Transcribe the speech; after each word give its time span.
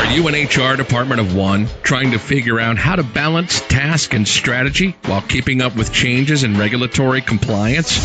Are 0.00 0.12
you 0.12 0.28
an 0.28 0.34
HR 0.34 0.76
department 0.76 1.20
of 1.20 1.36
one 1.36 1.68
trying 1.82 2.12
to 2.12 2.18
figure 2.18 2.58
out 2.58 2.78
how 2.78 2.96
to 2.96 3.02
balance 3.02 3.60
task 3.60 4.14
and 4.14 4.26
strategy 4.26 4.96
while 5.04 5.20
keeping 5.20 5.60
up 5.60 5.76
with 5.76 5.92
changes 5.92 6.42
in 6.42 6.58
regulatory 6.58 7.20
compliance? 7.20 7.98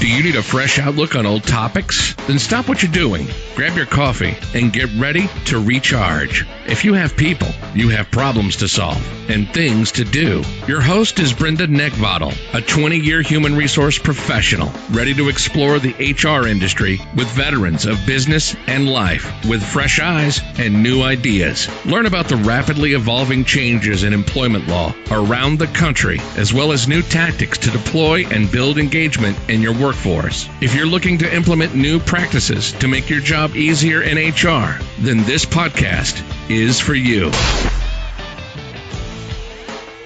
Do 0.00 0.08
you 0.08 0.24
need 0.24 0.34
a 0.34 0.42
fresh 0.42 0.80
outlook 0.80 1.14
on 1.14 1.24
old 1.24 1.44
topics? 1.44 2.14
Then 2.26 2.40
stop 2.40 2.68
what 2.68 2.82
you're 2.82 2.90
doing, 2.90 3.28
grab 3.54 3.76
your 3.76 3.86
coffee, 3.86 4.36
and 4.54 4.72
get 4.72 4.92
ready 4.96 5.28
to 5.46 5.60
recharge. 5.60 6.44
If 6.66 6.82
you 6.86 6.94
have 6.94 7.14
people, 7.14 7.48
you 7.74 7.90
have 7.90 8.10
problems 8.10 8.56
to 8.56 8.68
solve 8.68 9.30
and 9.30 9.48
things 9.52 9.92
to 9.92 10.04
do. 10.04 10.42
Your 10.66 10.80
host 10.80 11.18
is 11.18 11.34
Brenda 11.34 11.66
Neckvatal, 11.66 12.34
a 12.54 12.62
20 12.62 12.98
year 12.98 13.20
human 13.20 13.54
resource 13.54 13.98
professional, 13.98 14.72
ready 14.90 15.12
to 15.14 15.28
explore 15.28 15.78
the 15.78 15.92
HR 15.92 16.46
industry 16.46 17.00
with 17.14 17.28
veterans 17.28 17.84
of 17.84 18.06
business 18.06 18.56
and 18.66 18.88
life 18.88 19.30
with 19.46 19.62
fresh 19.62 20.00
eyes 20.00 20.40
and 20.58 20.82
new 20.82 21.02
ideas. 21.02 21.68
Learn 21.84 22.06
about 22.06 22.28
the 22.28 22.36
rapidly 22.36 22.94
evolving 22.94 23.44
changes 23.44 24.02
in 24.02 24.14
employment 24.14 24.66
law 24.66 24.94
around 25.10 25.58
the 25.58 25.66
country, 25.66 26.18
as 26.36 26.54
well 26.54 26.72
as 26.72 26.88
new 26.88 27.02
tactics 27.02 27.58
to 27.58 27.70
deploy 27.70 28.26
and 28.28 28.50
build 28.50 28.78
engagement 28.78 29.38
in 29.50 29.60
your 29.60 29.74
workforce. 29.74 30.48
If 30.62 30.74
you're 30.74 30.86
looking 30.86 31.18
to 31.18 31.34
implement 31.34 31.74
new 31.74 32.00
practices 32.00 32.72
to 32.72 32.88
make 32.88 33.10
your 33.10 33.20
job 33.20 33.54
easier 33.54 34.02
in 34.02 34.16
HR, 34.16 34.80
then 34.98 35.24
this 35.24 35.44
podcast 35.44 36.22
is 36.48 36.78
for 36.78 36.94
you. 36.94 37.30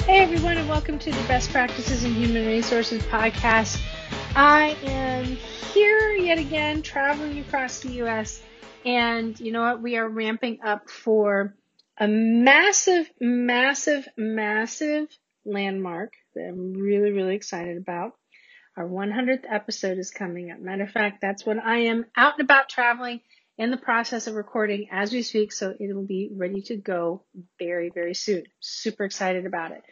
Hey 0.04 0.20
everyone, 0.20 0.56
and 0.56 0.68
welcome 0.68 0.98
to 1.00 1.10
the 1.10 1.22
Best 1.26 1.50
Practices 1.50 2.04
in 2.04 2.14
Human 2.14 2.46
Resources 2.46 3.02
podcast. 3.04 3.80
I 4.36 4.76
am 4.84 5.24
here 5.24 6.12
yet 6.12 6.38
again, 6.38 6.82
traveling 6.82 7.40
across 7.40 7.80
the 7.80 7.90
U.S. 7.94 8.40
And 8.84 9.38
you 9.40 9.50
know 9.50 9.62
what? 9.62 9.82
We 9.82 9.96
are 9.96 10.08
ramping 10.08 10.60
up 10.64 10.88
for 10.88 11.56
a 11.98 12.06
massive, 12.06 13.10
massive, 13.20 14.06
massive 14.16 15.08
landmark 15.44 16.12
that 16.36 16.48
I'm 16.48 16.72
really, 16.72 17.10
really 17.10 17.34
excited 17.34 17.76
about. 17.76 18.12
Our 18.76 18.86
100th 18.86 19.44
episode 19.50 19.98
is 19.98 20.12
coming 20.12 20.52
up. 20.52 20.60
Matter 20.60 20.84
of 20.84 20.90
fact, 20.90 21.20
that's 21.20 21.44
when 21.44 21.58
I 21.58 21.78
am 21.86 22.06
out 22.16 22.34
and 22.38 22.44
about 22.44 22.68
traveling 22.68 23.22
in 23.58 23.70
the 23.70 23.76
process 23.76 24.26
of 24.28 24.34
recording 24.34 24.88
as 24.92 25.12
we 25.12 25.22
speak. 25.22 25.52
So 25.52 25.74
it 25.78 25.94
will 25.94 26.06
be 26.06 26.30
ready 26.34 26.62
to 26.62 26.76
go 26.76 27.24
very, 27.58 27.90
very 27.90 28.14
soon. 28.14 28.44
Super 28.60 29.04
excited 29.04 29.46
about 29.46 29.72
it. 29.72 29.82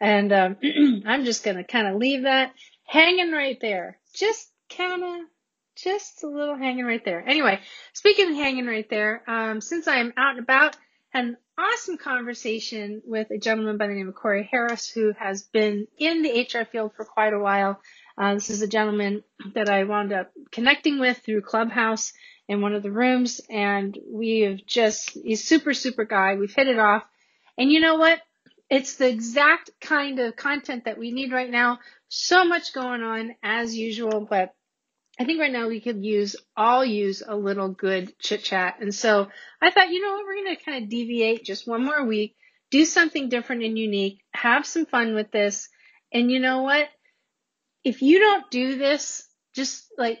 And 0.00 0.32
um, 0.32 0.56
I'm 1.06 1.24
just 1.24 1.44
going 1.44 1.56
to 1.56 1.64
kind 1.64 1.86
of 1.86 1.96
leave 1.96 2.24
that 2.24 2.52
hanging 2.84 3.32
right 3.32 3.58
there. 3.60 3.98
Just 4.14 4.50
kind 4.76 5.02
of, 5.02 5.26
just 5.76 6.22
a 6.24 6.28
little 6.28 6.56
hanging 6.56 6.84
right 6.84 7.04
there. 7.04 7.26
Anyway, 7.26 7.60
speaking 7.94 8.30
of 8.30 8.34
hanging 8.34 8.66
right 8.66 8.88
there, 8.90 9.22
um, 9.28 9.60
since 9.60 9.88
I 9.88 9.98
am 9.98 10.12
out 10.16 10.32
and 10.32 10.40
about, 10.40 10.76
an 11.14 11.36
awesome 11.58 11.98
conversation 11.98 13.02
with 13.04 13.30
a 13.30 13.38
gentleman 13.38 13.76
by 13.76 13.86
the 13.86 13.94
name 13.94 14.08
of 14.08 14.14
Corey 14.14 14.48
Harris, 14.50 14.88
who 14.88 15.12
has 15.18 15.42
been 15.42 15.86
in 15.98 16.22
the 16.22 16.40
HR 16.42 16.64
field 16.64 16.92
for 16.96 17.04
quite 17.04 17.34
a 17.34 17.38
while. 17.38 17.80
Uh, 18.16 18.34
this 18.34 18.50
is 18.50 18.62
a 18.62 18.66
gentleman 18.66 19.22
that 19.54 19.68
I 19.68 19.84
wound 19.84 20.12
up 20.12 20.30
connecting 20.50 20.98
with 20.98 21.18
through 21.18 21.42
Clubhouse 21.42 22.12
in 22.48 22.60
one 22.60 22.74
of 22.74 22.82
the 22.82 22.90
rooms, 22.90 23.40
and 23.48 23.96
we 24.10 24.40
have 24.40 24.64
just, 24.66 25.10
he's 25.10 25.44
super, 25.44 25.74
super 25.74 26.04
guy. 26.04 26.34
We've 26.34 26.54
hit 26.54 26.68
it 26.68 26.78
off. 26.78 27.04
And 27.56 27.70
you 27.70 27.80
know 27.80 27.96
what? 27.96 28.20
It's 28.68 28.96
the 28.96 29.08
exact 29.08 29.70
kind 29.80 30.18
of 30.18 30.36
content 30.36 30.86
that 30.86 30.98
we 30.98 31.12
need 31.12 31.32
right 31.32 31.50
now. 31.50 31.78
So 32.08 32.44
much 32.44 32.72
going 32.72 33.02
on 33.02 33.34
as 33.42 33.76
usual, 33.76 34.26
but 34.28 34.54
I 35.18 35.24
think 35.24 35.40
right 35.40 35.52
now 35.52 35.68
we 35.68 35.80
could 35.80 36.04
use, 36.04 36.36
all 36.56 36.84
use 36.84 37.22
a 37.26 37.36
little 37.36 37.68
good 37.68 38.18
chit 38.18 38.42
chat. 38.42 38.76
And 38.80 38.94
so 38.94 39.28
I 39.60 39.70
thought, 39.70 39.90
you 39.90 40.02
know 40.02 40.12
what? 40.12 40.24
We're 40.24 40.44
going 40.44 40.56
to 40.56 40.64
kind 40.64 40.82
of 40.82 40.90
deviate 40.90 41.44
just 41.44 41.68
one 41.68 41.84
more 41.84 42.04
week, 42.04 42.34
do 42.70 42.84
something 42.84 43.28
different 43.28 43.62
and 43.62 43.78
unique, 43.78 44.20
have 44.32 44.66
some 44.66 44.86
fun 44.86 45.14
with 45.14 45.30
this. 45.30 45.68
And 46.12 46.30
you 46.30 46.40
know 46.40 46.62
what? 46.62 46.88
if 47.84 48.02
you 48.02 48.18
don't 48.18 48.50
do 48.50 48.78
this, 48.78 49.28
just 49.54 49.86
like 49.98 50.18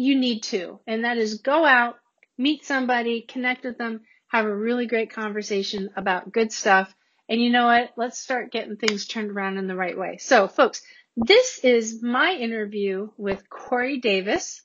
you 0.00 0.18
need 0.18 0.42
to, 0.44 0.80
and 0.86 1.04
that 1.04 1.18
is 1.18 1.40
go 1.40 1.64
out, 1.64 1.96
meet 2.38 2.64
somebody, 2.64 3.20
connect 3.22 3.64
with 3.64 3.78
them, 3.78 4.00
have 4.28 4.46
a 4.46 4.56
really 4.56 4.86
great 4.86 5.12
conversation 5.12 5.90
about 5.96 6.32
good 6.32 6.52
stuff. 6.52 6.94
And 7.28 7.40
you 7.40 7.50
know 7.50 7.66
what? 7.66 7.90
Let's 7.96 8.18
start 8.18 8.50
getting 8.50 8.76
things 8.76 9.06
turned 9.06 9.30
around 9.30 9.58
in 9.58 9.66
the 9.66 9.76
right 9.76 9.96
way. 9.96 10.16
So, 10.18 10.48
folks, 10.48 10.82
this 11.16 11.60
is 11.62 12.02
my 12.02 12.32
interview 12.32 13.10
with 13.16 13.48
Corey 13.50 13.98
Davis, 13.98 14.62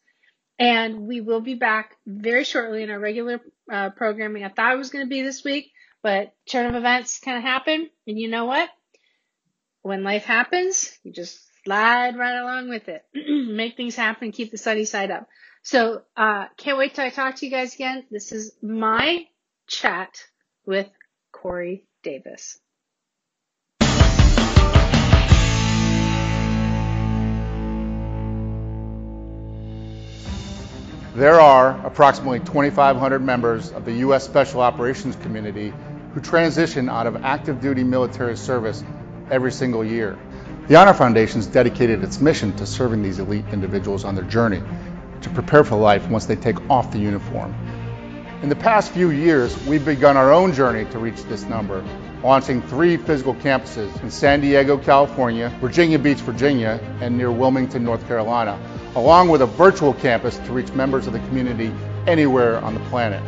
and 0.57 1.01
we 1.01 1.21
will 1.21 1.41
be 1.41 1.55
back 1.55 1.95
very 2.07 2.43
shortly 2.43 2.81
in 2.81 2.89
our 2.89 2.99
regular 2.99 3.41
uh, 3.71 3.89
programming. 3.89 4.43
I 4.43 4.49
thought 4.49 4.73
it 4.73 4.77
was 4.77 4.89
going 4.89 5.05
to 5.05 5.09
be 5.09 5.21
this 5.21 5.43
week, 5.43 5.71
but 6.01 6.33
turn 6.49 6.67
of 6.67 6.75
events 6.75 7.19
kind 7.19 7.37
of 7.37 7.43
happen. 7.43 7.89
And 8.07 8.17
you 8.17 8.29
know 8.29 8.45
what? 8.45 8.69
When 9.81 10.03
life 10.03 10.23
happens, 10.23 10.97
you 11.03 11.11
just 11.11 11.39
slide 11.65 12.15
right 12.17 12.39
along 12.39 12.69
with 12.69 12.87
it. 12.87 13.03
Make 13.13 13.75
things 13.75 13.95
happen, 13.95 14.31
keep 14.31 14.51
the 14.51 14.57
sunny 14.57 14.85
side 14.85 15.11
up. 15.11 15.27
So, 15.63 16.03
uh, 16.15 16.45
can't 16.57 16.77
wait 16.77 16.93
till 16.93 17.05
I 17.05 17.09
talk 17.09 17.37
to 17.37 17.45
you 17.45 17.51
guys 17.51 17.73
again. 17.73 18.05
This 18.11 18.31
is 18.31 18.53
my 18.61 19.25
chat 19.67 20.23
with 20.65 20.87
Corey 21.31 21.85
Davis. 22.03 22.59
There 31.15 31.39
are 31.39 31.85
approximately 31.85 32.41
2,500 32.41 33.19
members 33.23 33.71
of 33.71 33.85
the 33.85 33.93
U.S. 33.93 34.25
Special 34.25 34.61
Operations 34.61 35.15
Community 35.15 35.73
who 36.13 36.19
transition 36.19 36.89
out 36.89 37.07
of 37.07 37.23
active 37.23 37.61
duty 37.61 37.83
military 37.83 38.37
service 38.37 38.83
every 39.31 39.51
single 39.51 39.83
year. 39.83 40.19
The 40.67 40.77
Honor 40.77 40.95
Foundation 40.95 41.35
has 41.35 41.45
dedicated 41.45 42.03
its 42.03 42.19
mission 42.19 42.55
to 42.55 42.65
serving 42.65 43.03
these 43.03 43.19
elite 43.19 43.45
individuals 43.51 44.03
on 44.03 44.15
their 44.15 44.23
journey 44.23 44.63
to 45.21 45.29
prepare 45.29 45.63
for 45.63 45.75
life 45.75 46.09
once 46.09 46.25
they 46.25 46.35
take 46.35 46.57
off 46.71 46.89
the 46.89 46.97
uniform. 46.97 47.53
In 48.41 48.49
the 48.49 48.55
past 48.55 48.91
few 48.91 49.11
years, 49.11 49.55
we've 49.67 49.85
begun 49.85 50.17
our 50.17 50.33
own 50.33 50.53
journey 50.53 50.85
to 50.85 50.97
reach 50.97 51.21
this 51.25 51.43
number, 51.43 51.85
launching 52.23 52.63
three 52.63 52.97
physical 52.97 53.35
campuses 53.35 54.01
in 54.01 54.09
San 54.09 54.41
Diego, 54.41 54.75
California, 54.75 55.49
Virginia 55.61 55.99
Beach, 55.99 56.17
Virginia, 56.21 56.79
and 56.99 57.15
near 57.15 57.31
Wilmington, 57.31 57.83
North 57.83 58.07
Carolina, 58.07 58.59
along 58.95 59.29
with 59.29 59.43
a 59.43 59.45
virtual 59.45 59.93
campus 59.93 60.35
to 60.37 60.51
reach 60.51 60.71
members 60.71 61.05
of 61.05 61.13
the 61.13 61.19
community 61.19 61.71
anywhere 62.07 62.57
on 62.61 62.73
the 62.73 62.79
planet. 62.89 63.21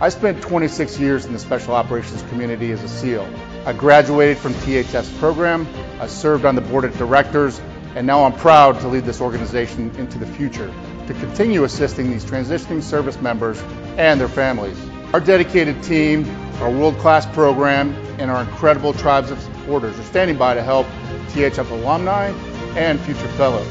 I 0.00 0.08
spent 0.08 0.40
26 0.40 1.00
years 1.00 1.26
in 1.26 1.32
the 1.32 1.40
Special 1.40 1.74
Operations 1.74 2.22
community 2.30 2.70
as 2.70 2.80
a 2.84 2.88
SEAL. 2.88 3.28
I 3.66 3.72
graduated 3.72 4.36
from 4.36 4.52
THF 4.52 5.18
program, 5.18 5.66
I 5.98 6.06
served 6.06 6.44
on 6.44 6.54
the 6.54 6.60
board 6.60 6.84
of 6.84 6.98
directors, 6.98 7.62
and 7.94 8.06
now 8.06 8.24
I'm 8.24 8.34
proud 8.34 8.78
to 8.80 8.88
lead 8.88 9.04
this 9.04 9.22
organization 9.22 9.90
into 9.96 10.18
the 10.18 10.26
future 10.26 10.70
to 11.06 11.14
continue 11.14 11.64
assisting 11.64 12.10
these 12.10 12.26
transitioning 12.26 12.82
service 12.82 13.18
members 13.22 13.58
and 13.96 14.20
their 14.20 14.28
families. 14.28 14.78
Our 15.14 15.20
dedicated 15.20 15.82
team, 15.82 16.28
our 16.60 16.70
world-class 16.70 17.24
program, 17.32 17.94
and 18.18 18.30
our 18.30 18.42
incredible 18.42 18.92
tribes 18.92 19.30
of 19.30 19.40
supporters 19.40 19.98
are 19.98 20.04
standing 20.04 20.36
by 20.36 20.52
to 20.52 20.62
help 20.62 20.86
THF 21.28 21.70
alumni 21.70 22.32
and 22.76 23.00
future 23.00 23.28
fellows, 23.28 23.68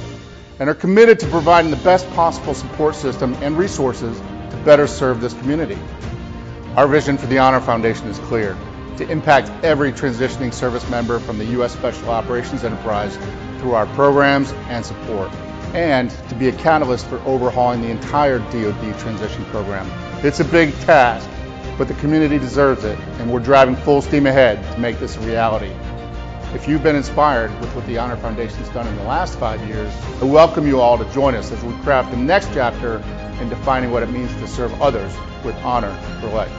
and 0.60 0.72
are 0.72 0.76
committed 0.76 1.20
to 1.20 1.28
providing 1.28 1.70
the 1.70 1.78
best 1.78 2.10
possible 2.14 2.56
support 2.56 2.96
system 2.96 3.36
and 3.44 3.60
resources 3.60 4.18
to 4.20 4.58
better 4.66 4.88
serve 4.88 5.22
this 5.22 5.36
community. 5.36 5.78
Our 6.78 6.88
vision 6.88 7.20
for 7.20 7.28
the 7.28 7.38
Honor 7.38 7.62
Foundation 7.62 8.08
is 8.08 8.18
clear 8.18 8.58
to 8.98 9.10
impact 9.10 9.50
every 9.64 9.92
transitioning 9.92 10.54
service 10.54 10.88
member 10.90 11.20
from 11.20 11.38
the 11.38 11.46
U.S. 11.46 11.74
Special 11.74 12.10
Operations 12.10 12.64
Enterprise 12.64 13.18
through 13.60 13.74
our 13.74 13.86
programs 13.88 14.52
and 14.70 14.86
support, 14.86 15.32
and 15.74 16.12
to 16.30 16.36
be 16.36 16.50
a 16.50 16.52
catalyst 16.52 17.08
for 17.08 17.20
overhauling 17.22 17.82
the 17.82 17.90
entire 17.90 18.40
DoD 18.40 19.00
transition 19.00 19.44
program. 19.46 19.90
It's 20.24 20.40
a 20.40 20.46
big 20.46 20.74
task, 20.82 21.30
but 21.78 21.88
the 21.88 21.96
community 21.96 22.38
deserves 22.38 22.84
it, 22.84 23.00
and 23.20 23.32
we're 23.32 23.40
driving 23.40 23.76
full 23.76 24.02
steam 24.02 24.28
ahead 24.28 24.62
to 24.74 24.80
make 24.80 25.00
this 25.00 25.18
a 25.18 25.20
reality. 25.22 25.74
If 26.54 26.68
you've 26.68 26.84
been 26.84 26.96
inspired 26.96 27.50
with 27.60 27.74
what 27.76 27.88
the 27.88 27.98
Honor 27.98 28.16
Foundation's 28.16 28.70
done 28.70 28.88
in 28.88 28.96
the 28.98 29.04
last 29.04 29.40
five 29.40 29.66
years, 29.68 29.92
I 30.22 30.26
welcome 30.26 30.68
you 30.68 30.80
all 30.82 31.00
to 31.00 31.06
join 31.12 31.34
us 31.34 31.52
as 31.52 31.64
we 31.64 31.74
craft 31.78 32.12
the 32.12 32.18
next 32.18 32.54
chapter 32.54 32.98
in 33.42 33.50
defining 33.50 33.90
what 33.90 34.04
it 34.04 34.12
means 34.12 34.32
to 34.36 34.48
serve 34.48 34.80
others 34.80 35.12
with 35.44 35.56
honor 35.64 35.92
for 36.22 36.28
life. 36.28 36.52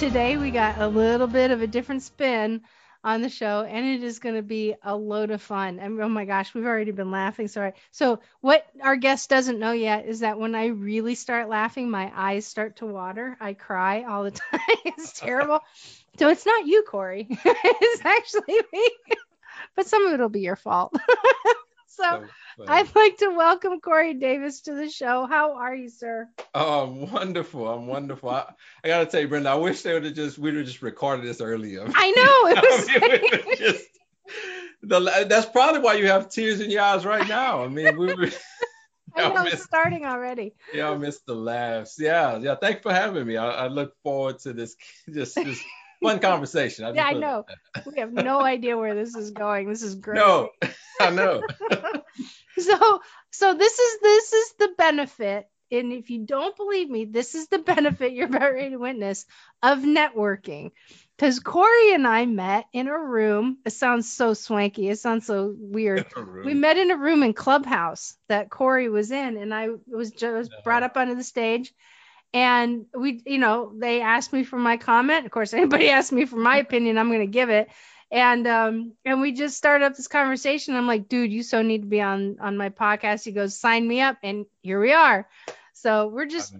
Today 0.00 0.38
we 0.38 0.50
got 0.50 0.80
a 0.80 0.88
little 0.88 1.26
bit 1.26 1.50
of 1.50 1.60
a 1.60 1.66
different 1.66 2.02
spin 2.02 2.62
on 3.04 3.20
the 3.20 3.28
show 3.28 3.66
and 3.68 3.84
it 3.84 4.02
is 4.02 4.18
going 4.18 4.34
to 4.34 4.40
be 4.40 4.74
a 4.82 4.96
load 4.96 5.30
of 5.30 5.42
fun. 5.42 5.78
And 5.78 6.00
oh 6.00 6.08
my 6.08 6.24
gosh 6.24 6.54
we've 6.54 6.64
already 6.64 6.90
been 6.90 7.10
laughing 7.10 7.48
sorry 7.48 7.74
so 7.90 8.20
what 8.40 8.66
our 8.82 8.96
guest 8.96 9.28
doesn't 9.28 9.58
know 9.58 9.72
yet 9.72 10.06
is 10.06 10.20
that 10.20 10.38
when 10.38 10.54
i 10.54 10.68
really 10.68 11.14
start 11.14 11.50
laughing 11.50 11.90
my 11.90 12.10
eyes 12.16 12.46
start 12.46 12.76
to 12.76 12.86
water. 12.86 13.36
I 13.40 13.52
cry 13.52 14.04
all 14.04 14.24
the 14.24 14.30
time. 14.52 14.60
It's 14.86 15.20
terrible. 15.20 15.60
So 16.18 16.30
it's 16.30 16.46
not 16.46 16.66
you 16.66 16.82
corey. 16.88 17.28
It's 17.44 18.02
actually 18.02 18.58
me. 18.72 18.88
But 19.76 19.86
some 19.86 20.06
of 20.06 20.14
it'll 20.14 20.30
be 20.30 20.40
your 20.40 20.56
fault. 20.56 20.94
So 21.88 22.24
I'd 22.66 22.94
like 22.94 23.18
to 23.18 23.28
welcome 23.28 23.80
Corey 23.80 24.14
Davis 24.14 24.62
to 24.62 24.74
the 24.74 24.88
show. 24.88 25.26
How 25.26 25.54
are 25.54 25.74
you, 25.74 25.88
sir? 25.88 26.28
Oh, 26.54 26.84
I'm 26.84 27.10
wonderful. 27.10 27.68
I'm 27.68 27.86
wonderful. 27.86 28.30
I, 28.30 28.52
I 28.84 28.88
gotta 28.88 29.06
tell 29.06 29.20
you, 29.20 29.28
Brenda, 29.28 29.50
I 29.50 29.54
wish 29.54 29.82
they 29.82 29.92
would 29.92 30.04
have 30.04 30.14
just 30.14 30.38
we'd 30.38 30.56
have 30.56 30.66
just 30.66 30.82
recorded 30.82 31.26
this 31.26 31.40
earlier. 31.40 31.86
I 31.94 32.10
know. 32.10 32.48
It 32.48 32.62
was 32.62 32.88
I 32.88 33.42
mean, 33.42 33.56
just, 33.58 33.86
the, 34.82 35.26
that's 35.28 35.46
probably 35.46 35.80
why 35.80 35.94
you 35.94 36.08
have 36.08 36.28
tears 36.30 36.60
in 36.60 36.70
your 36.70 36.82
eyes 36.82 37.04
right 37.04 37.28
now. 37.28 37.64
I 37.64 37.68
mean, 37.68 37.98
we 37.98 38.14
were. 38.14 38.30
I 39.16 39.28
know 39.32 39.44
it's 39.44 39.64
starting 39.64 40.06
already. 40.06 40.54
Yeah, 40.72 40.90
I 40.90 40.96
missed 40.96 41.26
the 41.26 41.34
laughs. 41.34 41.96
Yeah, 41.98 42.38
yeah. 42.38 42.54
Thanks 42.54 42.82
for 42.82 42.92
having 42.92 43.26
me. 43.26 43.36
I, 43.36 43.50
I 43.50 43.66
look 43.66 43.92
forward 44.04 44.38
to 44.40 44.52
this 44.52 44.76
just 45.12 45.34
this 45.34 45.60
fun 46.02 46.20
conversation. 46.20 46.84
I 46.84 46.92
yeah, 46.92 47.06
I 47.06 47.12
know. 47.14 47.44
we 47.86 47.98
have 47.98 48.12
no 48.12 48.40
idea 48.40 48.76
where 48.76 48.94
this 48.94 49.16
is 49.16 49.32
going. 49.32 49.68
This 49.68 49.82
is 49.82 49.96
great. 49.96 50.16
No, 50.16 50.50
I 51.00 51.10
know. 51.10 51.42
So, 52.58 53.00
so 53.30 53.54
this 53.54 53.78
is 53.78 54.00
this 54.00 54.32
is 54.32 54.52
the 54.58 54.68
benefit, 54.76 55.48
and 55.70 55.92
if 55.92 56.10
you 56.10 56.26
don't 56.26 56.56
believe 56.56 56.90
me, 56.90 57.04
this 57.04 57.34
is 57.34 57.48
the 57.48 57.58
benefit 57.58 58.12
you're 58.12 58.26
about 58.26 58.52
ready 58.52 58.70
to 58.70 58.76
witness 58.76 59.26
of 59.62 59.78
networking. 59.80 60.72
Because 61.16 61.38
Corey 61.40 61.92
and 61.92 62.06
I 62.06 62.24
met 62.24 62.64
in 62.72 62.88
a 62.88 62.98
room. 62.98 63.58
It 63.66 63.70
sounds 63.70 64.10
so 64.10 64.32
swanky. 64.32 64.88
It 64.88 64.98
sounds 64.98 65.26
so 65.26 65.54
weird. 65.56 66.06
We 66.44 66.54
met 66.54 66.78
in 66.78 66.90
a 66.90 66.96
room 66.96 67.22
in 67.22 67.34
Clubhouse 67.34 68.16
that 68.28 68.48
Corey 68.48 68.88
was 68.88 69.10
in, 69.10 69.36
and 69.36 69.52
I 69.52 69.68
was 69.86 70.10
just 70.12 70.50
uh-huh. 70.50 70.62
brought 70.64 70.82
up 70.82 70.96
onto 70.96 71.14
the 71.14 71.24
stage 71.24 71.72
and 72.32 72.86
we 72.94 73.22
you 73.26 73.38
know 73.38 73.72
they 73.76 74.00
asked 74.00 74.32
me 74.32 74.44
for 74.44 74.56
my 74.56 74.76
comment 74.76 75.26
of 75.26 75.32
course 75.32 75.52
anybody 75.52 75.90
asked 75.90 76.12
me 76.12 76.26
for 76.26 76.36
my 76.36 76.58
opinion 76.58 76.98
i'm 76.98 77.08
going 77.08 77.20
to 77.20 77.26
give 77.26 77.50
it 77.50 77.68
and 78.10 78.46
um 78.46 78.92
and 79.04 79.20
we 79.20 79.32
just 79.32 79.56
started 79.56 79.84
up 79.84 79.94
this 79.94 80.08
conversation 80.08 80.74
i'm 80.74 80.86
like 80.86 81.08
dude 81.08 81.32
you 81.32 81.42
so 81.42 81.62
need 81.62 81.82
to 81.82 81.88
be 81.88 82.00
on 82.00 82.36
on 82.40 82.56
my 82.56 82.68
podcast 82.70 83.24
he 83.24 83.32
goes 83.32 83.58
sign 83.58 83.86
me 83.86 84.00
up 84.00 84.16
and 84.22 84.46
here 84.62 84.80
we 84.80 84.92
are 84.92 85.28
so 85.72 86.08
we're 86.08 86.26
just 86.26 86.54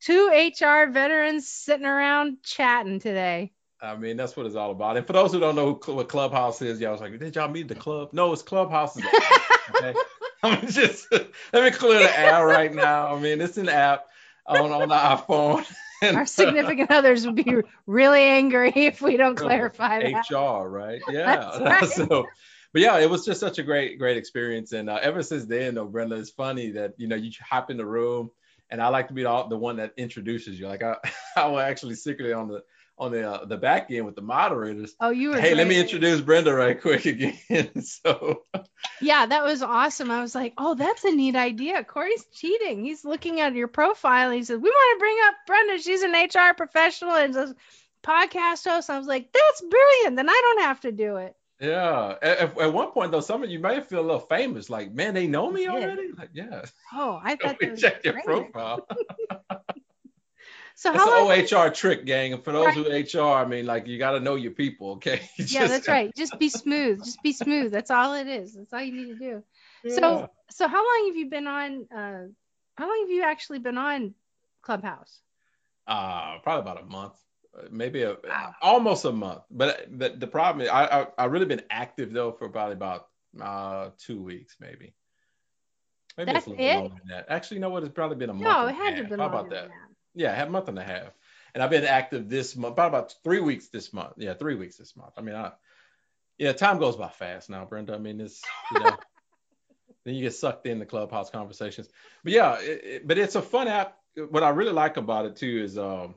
two 0.00 0.28
hr 0.28 0.90
veterans 0.90 1.48
sitting 1.48 1.86
around 1.86 2.36
chatting 2.42 3.00
today 3.00 3.52
I 3.82 3.96
mean, 3.96 4.16
that's 4.16 4.34
what 4.34 4.46
it's 4.46 4.54
all 4.54 4.70
about. 4.70 4.96
And 4.96 5.06
for 5.06 5.12
those 5.12 5.32
who 5.32 5.40
don't 5.40 5.56
know 5.56 5.78
what 5.84 6.08
Clubhouse 6.08 6.62
is, 6.62 6.80
y'all 6.80 6.92
was 6.92 7.02
like, 7.02 7.18
did 7.18 7.36
y'all 7.36 7.50
meet 7.50 7.68
the 7.68 7.74
club? 7.74 8.10
No, 8.12 8.32
it's 8.32 8.40
Clubhouse. 8.40 8.96
okay. 9.76 9.94
I'm 10.42 10.66
just 10.68 11.06
let 11.52 11.64
me 11.64 11.70
clear 11.70 11.98
the 12.00 12.18
air 12.18 12.46
right 12.46 12.72
now. 12.72 13.14
I 13.14 13.20
mean, 13.20 13.42
it's 13.42 13.58
an 13.58 13.68
app 13.68 14.06
on, 14.46 14.70
on 14.70 14.88
the 14.88 14.94
iPhone. 14.94 15.66
And, 16.04 16.16
Our 16.16 16.26
significant 16.26 16.90
others 16.90 17.26
would 17.26 17.36
be 17.36 17.56
really 17.86 18.22
angry 18.22 18.72
if 18.76 19.00
we 19.00 19.16
don't 19.16 19.36
clarify 19.36 20.00
that. 20.02 20.30
HR, 20.30 20.68
right? 20.68 21.00
Yeah. 21.10 21.58
Right. 21.58 21.88
so, 21.88 22.26
but 22.72 22.82
yeah, 22.82 22.98
it 22.98 23.08
was 23.08 23.24
just 23.24 23.40
such 23.40 23.58
a 23.58 23.62
great, 23.62 23.98
great 23.98 24.16
experience. 24.16 24.72
And 24.72 24.90
uh, 24.90 24.98
ever 25.00 25.22
since 25.22 25.44
then, 25.44 25.74
though, 25.74 25.86
Brenda, 25.86 26.16
it's 26.16 26.30
funny 26.30 26.72
that 26.72 26.94
you 26.96 27.06
know 27.06 27.16
you 27.16 27.30
hop 27.40 27.70
in 27.70 27.76
the 27.76 27.86
room, 27.86 28.30
and 28.70 28.82
I 28.82 28.88
like 28.88 29.08
to 29.08 29.14
be 29.14 29.22
the, 29.22 29.46
the 29.48 29.56
one 29.56 29.76
that 29.76 29.92
introduces 29.96 30.58
you. 30.58 30.66
Like 30.66 30.82
I, 30.82 30.96
I 31.36 31.46
will 31.46 31.60
actually 31.60 31.94
secretly 31.94 32.32
on 32.32 32.48
the 32.48 32.62
on 32.96 33.12
the 33.12 33.28
uh, 33.28 33.44
the 33.44 33.56
back 33.56 33.90
end 33.90 34.06
with 34.06 34.14
the 34.14 34.22
moderators. 34.22 34.94
Oh, 35.00 35.10
you 35.10 35.30
were. 35.30 35.36
Hey, 35.36 35.48
great. 35.48 35.56
let 35.56 35.66
me 35.66 35.80
introduce 35.80 36.20
Brenda 36.20 36.54
right 36.54 36.80
quick 36.80 37.06
again. 37.06 37.82
so. 37.82 38.42
Yeah, 39.00 39.26
that 39.26 39.44
was 39.44 39.62
awesome. 39.62 40.10
I 40.10 40.20
was 40.20 40.34
like, 40.34 40.54
oh, 40.56 40.74
that's 40.74 41.04
a 41.04 41.10
neat 41.10 41.36
idea. 41.36 41.82
Corey's 41.84 42.24
cheating. 42.32 42.84
He's 42.84 43.04
looking 43.04 43.40
at 43.40 43.54
your 43.54 43.68
profile. 43.68 44.30
He 44.30 44.44
says, 44.44 44.58
we 44.58 44.70
want 44.70 44.96
to 44.96 44.98
bring 45.00 45.16
up 45.24 45.34
Brenda. 45.46 45.82
She's 45.82 46.02
an 46.02 46.12
HR 46.12 46.54
professional 46.54 47.12
and 47.12 47.34
a 47.34 47.54
podcast 48.04 48.68
host. 48.68 48.90
I 48.90 48.98
was 48.98 49.06
like, 49.06 49.32
that's 49.32 49.60
brilliant. 49.62 50.16
Then 50.16 50.28
I 50.28 50.40
don't 50.42 50.62
have 50.62 50.80
to 50.80 50.92
do 50.92 51.16
it. 51.16 51.34
Yeah. 51.60 52.14
At, 52.22 52.58
at, 52.58 52.72
one 52.72 52.90
point 52.92 53.12
though, 53.12 53.20
some 53.20 53.42
of 53.42 53.50
you 53.50 53.58
may 53.58 53.80
feel 53.80 54.00
a 54.00 54.02
little 54.02 54.20
famous. 54.20 54.70
Like, 54.70 54.92
man, 54.92 55.14
they 55.14 55.26
know 55.26 55.50
me 55.50 55.68
already. 55.68 56.10
Like, 56.16 56.30
yeah. 56.32 56.62
Oh, 56.92 57.20
I 57.22 57.36
thought. 57.42 57.58
check 57.76 58.04
your 58.04 58.20
profile. 58.22 58.86
So 60.76 60.92
how 60.92 61.30
it's 61.30 61.52
an 61.52 61.58
OHR 61.58 61.72
trick, 61.72 62.04
gang. 62.04 62.32
And 62.32 62.44
for 62.44 62.52
those 62.52 62.76
right. 62.76 63.08
who 63.10 63.20
HR, 63.20 63.32
I 63.32 63.44
mean, 63.44 63.64
like 63.64 63.86
you 63.86 63.98
got 63.98 64.12
to 64.12 64.20
know 64.20 64.34
your 64.34 64.50
people, 64.50 64.92
okay? 64.92 65.22
Just, 65.36 65.52
yeah, 65.52 65.66
that's 65.66 65.86
right. 65.86 66.14
Just 66.16 66.38
be 66.38 66.48
smooth. 66.48 66.98
Just 67.04 67.22
be 67.22 67.32
smooth. 67.32 67.70
That's 67.70 67.90
all 67.90 68.14
it 68.14 68.26
is. 68.26 68.54
That's 68.54 68.72
all 68.72 68.82
you 68.82 68.92
need 68.92 69.12
to 69.12 69.18
do. 69.18 69.42
Yeah. 69.84 69.94
So, 69.94 70.30
so 70.50 70.68
how 70.68 70.84
long 70.84 71.06
have 71.08 71.16
you 71.16 71.30
been 71.30 71.46
on? 71.46 71.86
Uh, 71.94 72.22
how 72.76 72.88
long 72.88 73.00
have 73.02 73.10
you 73.10 73.22
actually 73.22 73.60
been 73.60 73.78
on 73.78 74.14
Clubhouse? 74.62 75.20
Uh, 75.86 76.38
probably 76.42 76.62
about 76.62 76.82
a 76.82 76.86
month, 76.86 77.14
uh, 77.56 77.66
maybe 77.70 78.02
a 78.02 78.16
wow. 78.24 78.54
almost 78.60 79.04
a 79.04 79.12
month. 79.12 79.42
But 79.50 79.86
the, 79.96 80.08
the 80.10 80.26
problem 80.26 80.62
is, 80.62 80.70
I, 80.70 81.02
I 81.02 81.06
I 81.18 81.24
really 81.26 81.46
been 81.46 81.62
active 81.70 82.12
though 82.12 82.32
for 82.32 82.48
probably 82.48 82.72
about 82.72 83.06
uh 83.40 83.90
two 83.98 84.20
weeks, 84.22 84.56
maybe. 84.58 84.94
Maybe 86.16 86.32
That's 86.32 86.46
it's 86.46 86.46
a 86.46 86.50
little 86.50 86.66
it? 86.66 86.74
longer 86.74 86.94
than 86.98 87.16
that. 87.16 87.26
Actually, 87.28 87.56
you 87.56 87.60
know 87.60 87.70
what? 87.70 87.82
It's 87.82 87.92
probably 87.92 88.16
been 88.16 88.30
a 88.30 88.34
month. 88.34 88.44
No, 88.44 88.66
it 88.66 88.74
had 88.74 88.90
to 88.90 88.96
have 89.02 89.08
been. 89.10 89.20
How 89.20 89.26
about 89.26 89.50
that? 89.50 89.68
Yeah, 90.14 90.32
I 90.32 90.34
had 90.34 90.48
a 90.48 90.50
month 90.50 90.68
and 90.68 90.78
a 90.78 90.82
half, 90.82 91.12
and 91.54 91.62
I've 91.62 91.70
been 91.70 91.84
active 91.84 92.28
this 92.28 92.56
month, 92.56 92.72
about 92.72 92.88
about 92.88 93.14
three 93.24 93.40
weeks 93.40 93.68
this 93.68 93.92
month. 93.92 94.14
Yeah, 94.16 94.34
three 94.34 94.54
weeks 94.54 94.76
this 94.76 94.96
month. 94.96 95.12
I 95.16 95.20
mean, 95.20 95.34
I, 95.34 95.52
yeah, 96.38 96.52
time 96.52 96.78
goes 96.78 96.96
by 96.96 97.08
fast 97.08 97.50
now, 97.50 97.64
Brenda. 97.64 97.94
I 97.94 97.98
mean, 97.98 98.20
it's 98.20 98.42
you 98.72 98.80
know, 98.80 98.96
then 100.04 100.14
you 100.14 100.22
get 100.22 100.34
sucked 100.34 100.66
in 100.66 100.78
the 100.78 100.86
clubhouse 100.86 101.30
conversations. 101.30 101.88
But 102.22 102.32
yeah, 102.32 102.60
it, 102.60 102.84
it, 102.84 103.06
but 103.06 103.18
it's 103.18 103.34
a 103.34 103.42
fun 103.42 103.68
app. 103.68 103.96
What 104.30 104.42
I 104.42 104.50
really 104.50 104.72
like 104.72 104.96
about 104.96 105.26
it 105.26 105.36
too 105.36 105.62
is 105.64 105.78
um, 105.78 106.14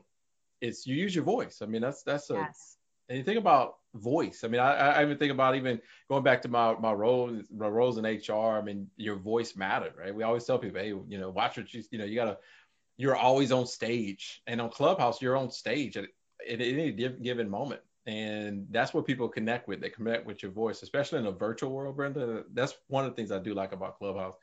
it's 0.60 0.86
you 0.86 0.96
use 0.96 1.14
your 1.14 1.24
voice. 1.24 1.60
I 1.62 1.66
mean, 1.66 1.82
that's 1.82 2.02
that's 2.02 2.30
a 2.30 2.34
yes. 2.34 2.76
and 3.08 3.18
you 3.18 3.24
think 3.24 3.38
about 3.38 3.76
voice. 3.94 4.44
I 4.44 4.48
mean, 4.48 4.60
I, 4.60 4.74
I 4.74 5.02
even 5.02 5.18
think 5.18 5.32
about 5.32 5.56
even 5.56 5.80
going 6.08 6.22
back 6.22 6.42
to 6.42 6.48
my 6.48 6.74
my 6.74 6.92
role 6.92 7.40
my 7.54 7.68
roles 7.68 7.98
in 7.98 8.04
HR. 8.04 8.56
I 8.56 8.62
mean, 8.62 8.88
your 8.96 9.16
voice 9.16 9.56
mattered, 9.56 9.94
right? 9.98 10.14
We 10.14 10.22
always 10.22 10.44
tell 10.44 10.58
people, 10.58 10.80
hey, 10.80 10.88
you 10.88 11.18
know, 11.18 11.30
watch 11.30 11.56
what 11.56 11.72
you 11.72 11.82
you 11.90 11.98
know, 11.98 12.04
you 12.04 12.14
gotta 12.14 12.38
you're 12.98 13.16
always 13.16 13.50
on 13.52 13.66
stage 13.66 14.42
and 14.46 14.60
on 14.60 14.68
clubhouse 14.68 15.22
you're 15.22 15.36
on 15.36 15.50
stage 15.50 15.96
at, 15.96 16.04
at 16.46 16.60
any 16.60 16.92
given 16.92 17.48
moment. 17.48 17.80
And 18.06 18.66
that's 18.70 18.92
what 18.92 19.06
people 19.06 19.28
connect 19.28 19.68
with. 19.68 19.80
They 19.80 19.90
connect 19.90 20.26
with 20.26 20.42
your 20.42 20.52
voice 20.52 20.82
especially 20.82 21.20
in 21.20 21.26
a 21.26 21.32
virtual 21.32 21.70
world 21.70 21.96
brenda. 21.96 22.44
That's 22.52 22.74
one 22.88 23.04
of 23.04 23.12
the 23.12 23.16
things 23.16 23.32
i 23.32 23.38
do 23.38 23.54
like 23.54 23.72
about 23.72 23.98
clubhouse 23.98 24.34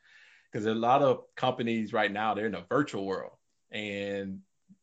because 0.50 0.66
a 0.66 0.74
lot 0.74 1.02
of 1.02 1.24
companies 1.36 1.92
right 1.92 2.10
now 2.10 2.34
they're 2.34 2.46
in 2.46 2.54
a 2.54 2.64
virtual 2.68 3.04
world 3.04 3.32
and 3.70 4.40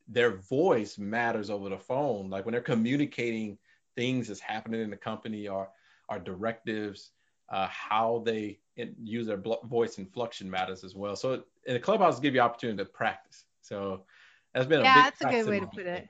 their 0.08 0.38
voice 0.38 0.98
matters 0.98 1.50
over 1.50 1.70
the 1.70 1.78
phone. 1.78 2.30
Like 2.30 2.46
when 2.46 2.54
they're 2.54 2.62
communicating 2.62 3.58
things 3.96 4.28
that's 4.28 4.40
happening 4.40 4.82
in 4.82 4.90
the 4.90 4.98
company 4.98 5.48
or 5.48 5.70
or 6.10 6.20
directives 6.20 7.12
uh, 7.50 7.68
how 7.68 8.22
they 8.26 8.60
use 9.02 9.28
their 9.28 9.42
voice 9.66 9.98
inflection 9.98 10.50
matters 10.50 10.84
as 10.84 10.96
well. 10.96 11.16
So 11.16 11.44
in 11.66 11.74
the 11.74 11.80
clubhouse 11.80 12.20
give 12.20 12.36
you 12.36 12.42
opportunity 12.42 12.78
to 12.78 12.86
practice 12.86 13.46
so 13.64 14.04
that's 14.54 14.68
been 14.68 14.82
yeah, 14.84 15.10
that's 15.10 15.22
a 15.22 15.26
good 15.26 15.50
way 15.50 15.60
to 15.60 15.68
put 15.68 15.86
it. 15.86 16.08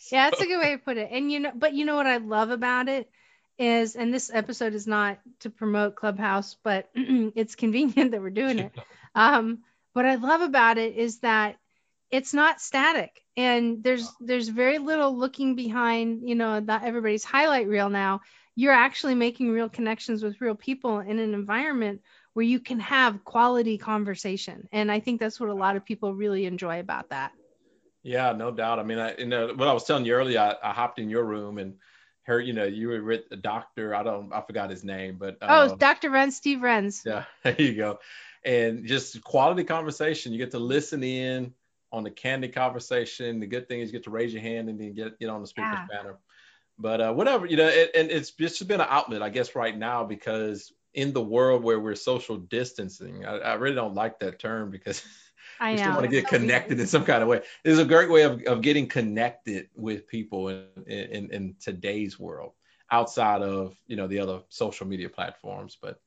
so. 0.00 0.16
Yeah, 0.16 0.30
that's 0.30 0.42
a 0.42 0.46
good 0.46 0.60
way 0.60 0.72
to 0.72 0.78
put 0.78 0.96
it. 0.96 1.08
And 1.10 1.30
you 1.30 1.40
know, 1.40 1.52
but 1.54 1.74
you 1.74 1.84
know 1.84 1.96
what 1.96 2.06
I 2.06 2.18
love 2.18 2.50
about 2.50 2.88
it 2.88 3.10
is, 3.58 3.96
and 3.96 4.12
this 4.12 4.30
episode 4.32 4.74
is 4.74 4.86
not 4.86 5.18
to 5.40 5.50
promote 5.50 5.96
Clubhouse, 5.96 6.56
but 6.62 6.88
it's 6.94 7.54
convenient 7.56 8.10
that 8.12 8.22
we're 8.22 8.30
doing 8.30 8.58
it. 8.58 8.72
Um, 9.14 9.60
what 9.94 10.04
I 10.04 10.16
love 10.16 10.42
about 10.42 10.76
it 10.76 10.94
is 10.94 11.20
that 11.20 11.56
it's 12.10 12.34
not 12.34 12.60
static 12.60 13.22
and 13.36 13.82
there's 13.82 14.10
there's 14.20 14.48
very 14.48 14.78
little 14.78 15.16
looking 15.16 15.54
behind 15.54 16.28
you 16.28 16.34
know 16.34 16.60
that 16.60 16.84
everybody's 16.84 17.24
highlight 17.24 17.66
reel 17.66 17.88
now 17.88 18.20
you're 18.54 18.72
actually 18.72 19.14
making 19.14 19.50
real 19.50 19.68
connections 19.68 20.22
with 20.22 20.40
real 20.40 20.54
people 20.54 21.00
in 21.00 21.18
an 21.18 21.34
environment 21.34 22.00
where 22.36 22.44
you 22.44 22.60
can 22.60 22.78
have 22.78 23.24
quality 23.24 23.78
conversation. 23.78 24.68
And 24.70 24.92
I 24.92 25.00
think 25.00 25.20
that's 25.20 25.40
what 25.40 25.48
a 25.48 25.54
lot 25.54 25.74
of 25.74 25.86
people 25.86 26.12
really 26.12 26.44
enjoy 26.44 26.80
about 26.80 27.08
that. 27.08 27.32
Yeah, 28.02 28.32
no 28.32 28.50
doubt. 28.50 28.78
I 28.78 28.82
mean, 28.82 28.98
I, 28.98 29.16
you 29.16 29.24
know, 29.24 29.54
what 29.56 29.66
I 29.66 29.72
was 29.72 29.84
telling 29.84 30.04
you 30.04 30.12
earlier, 30.12 30.38
I, 30.38 30.68
I 30.68 30.72
hopped 30.74 30.98
in 30.98 31.08
your 31.08 31.24
room 31.24 31.56
and 31.56 31.76
heard, 32.24 32.46
you 32.46 32.52
know, 32.52 32.64
you 32.64 32.88
were 32.88 33.02
with 33.02 33.22
a 33.30 33.36
doctor. 33.36 33.94
I 33.94 34.02
don't, 34.02 34.34
I 34.34 34.42
forgot 34.42 34.68
his 34.68 34.84
name, 34.84 35.16
but 35.18 35.38
oh, 35.40 35.70
um, 35.70 35.78
Dr. 35.78 36.10
Renz, 36.10 36.32
Steve 36.32 36.58
Renz. 36.58 37.06
Yeah, 37.06 37.24
there 37.42 37.56
you 37.58 37.74
go. 37.74 38.00
And 38.44 38.84
just 38.84 39.24
quality 39.24 39.64
conversation. 39.64 40.32
You 40.32 40.38
get 40.38 40.50
to 40.50 40.58
listen 40.58 41.02
in 41.02 41.54
on 41.90 42.04
the 42.04 42.10
candid 42.10 42.54
conversation. 42.54 43.40
The 43.40 43.46
good 43.46 43.66
thing 43.66 43.80
is 43.80 43.88
you 43.88 43.92
get 43.92 44.04
to 44.04 44.10
raise 44.10 44.34
your 44.34 44.42
hand 44.42 44.68
and 44.68 44.78
then 44.78 44.92
get 44.92 45.18
get 45.18 45.30
on 45.30 45.40
the 45.40 45.46
speaker's 45.46 45.72
yeah. 45.72 45.86
banner. 46.02 46.18
But 46.78 47.00
uh, 47.00 47.12
whatever, 47.14 47.46
you 47.46 47.56
know, 47.56 47.66
it, 47.66 47.92
and 47.94 48.10
it's 48.10 48.32
just 48.32 48.68
been 48.68 48.82
an 48.82 48.88
outlet, 48.90 49.22
I 49.22 49.30
guess, 49.30 49.54
right 49.54 49.74
now 49.74 50.04
because 50.04 50.70
in 50.96 51.12
the 51.12 51.22
world 51.22 51.62
where 51.62 51.78
we're 51.78 51.94
social 51.94 52.38
distancing. 52.38 53.24
I, 53.24 53.36
I 53.36 53.54
really 53.54 53.76
don't 53.76 53.94
like 53.94 54.18
that 54.20 54.38
term 54.38 54.70
because 54.70 55.04
I 55.60 55.72
we 55.72 55.78
still 55.78 55.92
want 55.92 56.04
to 56.04 56.08
get 56.08 56.26
connected 56.26 56.80
in 56.80 56.86
some 56.86 57.04
kind 57.04 57.22
of 57.22 57.28
way. 57.28 57.42
It's 57.64 57.78
a 57.78 57.84
great 57.84 58.10
way 58.10 58.22
of, 58.22 58.42
of 58.42 58.62
getting 58.62 58.88
connected 58.88 59.68
with 59.76 60.08
people 60.08 60.48
in, 60.48 60.66
in, 60.86 61.30
in 61.30 61.54
today's 61.60 62.18
world 62.18 62.52
outside 62.90 63.42
of, 63.42 63.76
you 63.86 63.96
know, 63.96 64.06
the 64.06 64.20
other 64.20 64.40
social 64.48 64.86
media 64.86 65.08
platforms. 65.08 65.76
But 65.80 66.00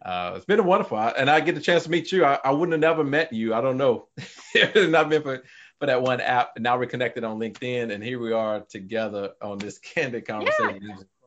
uh, 0.00 0.34
it's 0.36 0.44
been 0.44 0.60
a 0.60 0.64
wonderful, 0.64 0.98
and 0.98 1.28
I 1.28 1.40
get 1.40 1.56
the 1.56 1.60
chance 1.60 1.84
to 1.84 1.90
meet 1.90 2.12
you. 2.12 2.24
I, 2.24 2.38
I 2.44 2.52
wouldn't 2.52 2.72
have 2.72 2.80
never 2.80 3.04
met 3.04 3.32
you. 3.32 3.52
I 3.52 3.60
don't 3.60 3.76
know. 3.76 4.08
it 4.54 4.90
not 4.90 5.08
been 5.08 5.22
for, 5.22 5.42
for 5.80 5.86
that 5.86 6.02
one 6.02 6.20
app. 6.20 6.52
And 6.54 6.62
now 6.62 6.78
we're 6.78 6.86
connected 6.86 7.24
on 7.24 7.40
LinkedIn 7.40 7.92
and 7.92 8.02
here 8.02 8.20
we 8.20 8.32
are 8.32 8.60
together 8.60 9.32
on 9.42 9.58
this 9.58 9.78
candid 9.94 10.26
conversation. 10.26 10.80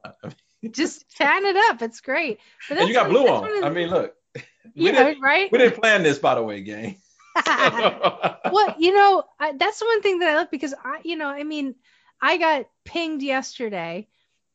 Yeah. 0.06 0.30
just 0.72 1.10
chatting 1.16 1.50
it 1.50 1.58
up. 1.70 1.82
It's 1.82 2.02
great. 2.02 2.40
and 2.70 2.88
you 2.88 2.94
got 2.94 3.10
blue 3.10 3.28
on. 3.28 3.64
I 3.64 3.70
mean, 3.70 3.90
look. 3.90 4.14
we 4.36 4.42
you 4.76 4.92
know, 4.92 5.06
didn't, 5.06 5.22
right? 5.22 5.52
We 5.52 5.58
didn't 5.58 5.80
plan 5.82 6.04
this, 6.04 6.20
by 6.20 6.36
the 6.36 6.44
way, 6.44 6.62
gang. 6.62 6.98
well, 7.46 8.76
you 8.80 8.94
know, 8.94 9.24
I, 9.40 9.54
that's 9.54 9.80
the 9.80 9.86
one 9.86 10.02
thing 10.02 10.20
that 10.20 10.30
I 10.30 10.36
love 10.38 10.52
because 10.52 10.74
I, 10.74 11.02
you 11.04 11.16
know, 11.16 11.28
I 11.28 11.44
mean, 11.44 11.76
I 12.22 12.38
got 12.38 12.66
pinged 12.84 13.22
yesterday 13.22 14.08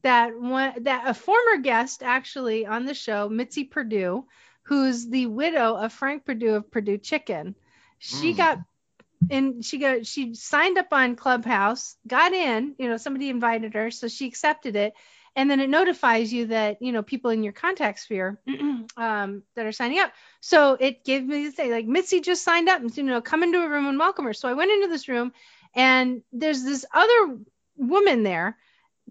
that 0.02 0.38
one 0.38 0.82
that 0.84 1.08
a 1.08 1.14
former 1.14 1.58
guest 1.62 2.02
actually 2.02 2.66
on 2.66 2.86
the 2.86 2.94
show, 2.94 3.28
Mitzi 3.28 3.64
Perdue, 3.64 4.24
who's 4.64 5.08
the 5.08 5.26
widow 5.26 5.76
of 5.76 5.92
Frank 5.92 6.24
Perdue 6.24 6.54
of 6.56 6.70
Perdue 6.70 6.98
Chicken, 6.98 7.54
she 7.98 8.34
Mm. 8.34 8.36
got 8.36 8.58
and 9.30 9.64
she 9.64 9.78
got 9.78 10.06
she 10.06 10.34
signed 10.34 10.78
up 10.78 10.92
on 10.92 11.16
Clubhouse, 11.16 11.96
got 12.06 12.32
in, 12.32 12.74
you 12.78 12.88
know, 12.88 12.96
somebody 12.96 13.30
invited 13.30 13.74
her, 13.74 13.90
so 13.90 14.08
she 14.08 14.26
accepted 14.26 14.76
it. 14.76 14.94
And 15.34 15.50
then 15.50 15.60
it 15.60 15.70
notifies 15.70 16.32
you 16.32 16.46
that, 16.46 16.82
you 16.82 16.92
know, 16.92 17.02
people 17.02 17.30
in 17.30 17.42
your 17.42 17.54
contact 17.54 18.00
sphere 18.00 18.38
um, 18.96 19.42
that 19.56 19.66
are 19.66 19.72
signing 19.72 19.98
up. 19.98 20.12
So 20.40 20.76
it 20.78 21.04
gave 21.04 21.24
me 21.24 21.50
thing 21.50 21.70
like 21.70 21.86
Mitzi 21.86 22.20
just 22.20 22.44
signed 22.44 22.68
up 22.68 22.80
and, 22.80 22.94
you 22.96 23.02
know, 23.02 23.22
come 23.22 23.42
into 23.42 23.62
a 23.62 23.68
room 23.68 23.86
and 23.86 23.98
welcome 23.98 24.26
her. 24.26 24.34
So 24.34 24.48
I 24.48 24.54
went 24.54 24.70
into 24.70 24.88
this 24.88 25.08
room 25.08 25.32
and 25.74 26.22
there's 26.32 26.62
this 26.62 26.84
other 26.92 27.38
woman 27.76 28.22
there, 28.22 28.58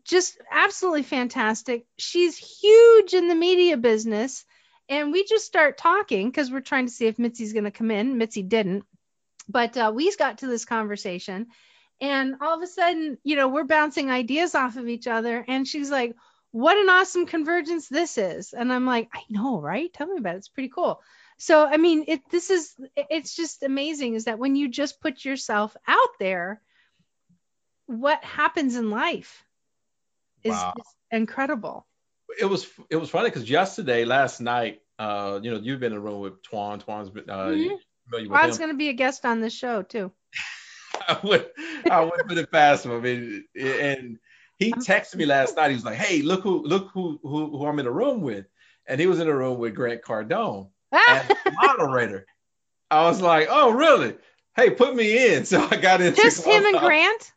just 0.03 0.37
absolutely 0.51 1.03
fantastic. 1.03 1.85
She's 1.97 2.37
huge 2.37 3.13
in 3.13 3.27
the 3.27 3.35
media 3.35 3.77
business. 3.77 4.45
And 4.89 5.11
we 5.11 5.25
just 5.25 5.45
start 5.45 5.77
talking 5.77 6.29
because 6.29 6.51
we're 6.51 6.59
trying 6.59 6.85
to 6.85 6.91
see 6.91 7.07
if 7.07 7.17
Mitzi's 7.17 7.53
going 7.53 7.63
to 7.63 7.71
come 7.71 7.91
in. 7.91 8.17
Mitzi 8.17 8.43
didn't 8.43 8.83
but 9.51 9.77
uh, 9.77 9.91
we 9.93 10.13
got 10.15 10.39
to 10.39 10.47
this 10.47 10.65
conversation 10.65 11.47
and 12.01 12.35
all 12.41 12.57
of 12.57 12.63
a 12.63 12.67
sudden 12.67 13.17
you 13.23 13.35
know 13.35 13.47
we're 13.47 13.63
bouncing 13.63 14.09
ideas 14.11 14.55
off 14.55 14.75
of 14.75 14.89
each 14.89 15.07
other 15.07 15.45
and 15.47 15.67
she's 15.67 15.89
like 15.89 16.15
what 16.51 16.77
an 16.77 16.89
awesome 16.89 17.25
convergence 17.25 17.87
this 17.87 18.17
is 18.17 18.53
and 18.53 18.73
i'm 18.73 18.85
like 18.85 19.07
i 19.13 19.21
know 19.29 19.61
right 19.61 19.93
tell 19.93 20.07
me 20.07 20.17
about 20.17 20.35
it 20.35 20.39
it's 20.39 20.49
pretty 20.49 20.69
cool 20.69 21.01
so 21.37 21.65
i 21.65 21.77
mean 21.77 22.05
it 22.07 22.21
this 22.31 22.49
is 22.49 22.73
it's 22.95 23.35
just 23.35 23.63
amazing 23.63 24.15
is 24.15 24.25
that 24.25 24.39
when 24.39 24.55
you 24.55 24.67
just 24.69 24.99
put 24.99 25.23
yourself 25.23 25.75
out 25.87 26.09
there 26.19 26.61
what 27.87 28.23
happens 28.23 28.75
in 28.75 28.89
life 28.89 29.45
is, 30.43 30.53
Wow. 30.53 30.73
is 30.77 30.85
incredible 31.11 31.85
it 32.39 32.45
was 32.45 32.67
it 32.89 32.95
was 32.95 33.09
funny 33.09 33.29
because 33.29 33.49
yesterday, 33.49 34.05
last 34.05 34.39
night, 34.39 34.81
uh, 34.97 35.39
you 35.43 35.51
know, 35.51 35.57
you've 35.59 35.79
been 35.79 35.91
in 35.91 35.97
a 35.97 36.01
room 36.01 36.21
with 36.21 36.41
Twan. 36.43 36.81
Twan's 36.81 37.09
been 37.09 37.29
uh, 37.29 37.49
Mhm. 37.49 37.57
you 37.57 37.79
familiar 38.05 38.29
with 38.29 38.39
rod's 38.39 38.53
him. 38.53 38.59
going 38.59 38.71
to 38.71 38.77
be 38.77 38.89
a 38.89 38.93
guest 38.93 39.25
on 39.25 39.41
this 39.41 39.53
show 39.53 39.81
too 39.81 40.11
I 41.07 41.19
would 41.23 41.49
I 41.89 42.01
would 42.01 42.27
put 42.27 42.37
it 42.37 42.51
past 42.51 42.85
him. 42.85 42.91
I 42.91 42.99
mean, 42.99 43.45
and 43.59 44.17
he 44.57 44.71
texted 44.73 45.15
me 45.15 45.25
last 45.25 45.55
night. 45.55 45.69
He 45.69 45.75
was 45.75 45.85
like, 45.85 45.97
"Hey, 45.97 46.21
look 46.21 46.43
who 46.43 46.63
look 46.63 46.89
who 46.93 47.19
who, 47.23 47.57
who 47.57 47.65
I'm 47.65 47.79
in 47.79 47.87
a 47.87 47.91
room 47.91 48.21
with," 48.21 48.45
and 48.85 48.99
he 48.99 49.07
was 49.07 49.19
in 49.19 49.27
a 49.27 49.35
room 49.35 49.57
with 49.57 49.73
Grant 49.75 50.01
Cardone 50.01 50.69
ah. 50.91 51.19
as 51.19 51.27
the 51.27 51.51
moderator. 51.51 52.25
I 52.89 53.03
was 53.03 53.21
like, 53.21 53.47
"Oh, 53.49 53.71
really? 53.71 54.15
Hey, 54.55 54.69
put 54.69 54.95
me 54.95 55.33
in." 55.33 55.45
So 55.51 55.67
I 55.69 55.77
got 55.77 56.01
in. 56.01 56.13
just 56.15 56.45
him 56.45 56.65
and 56.65 56.77
grant 56.77 57.31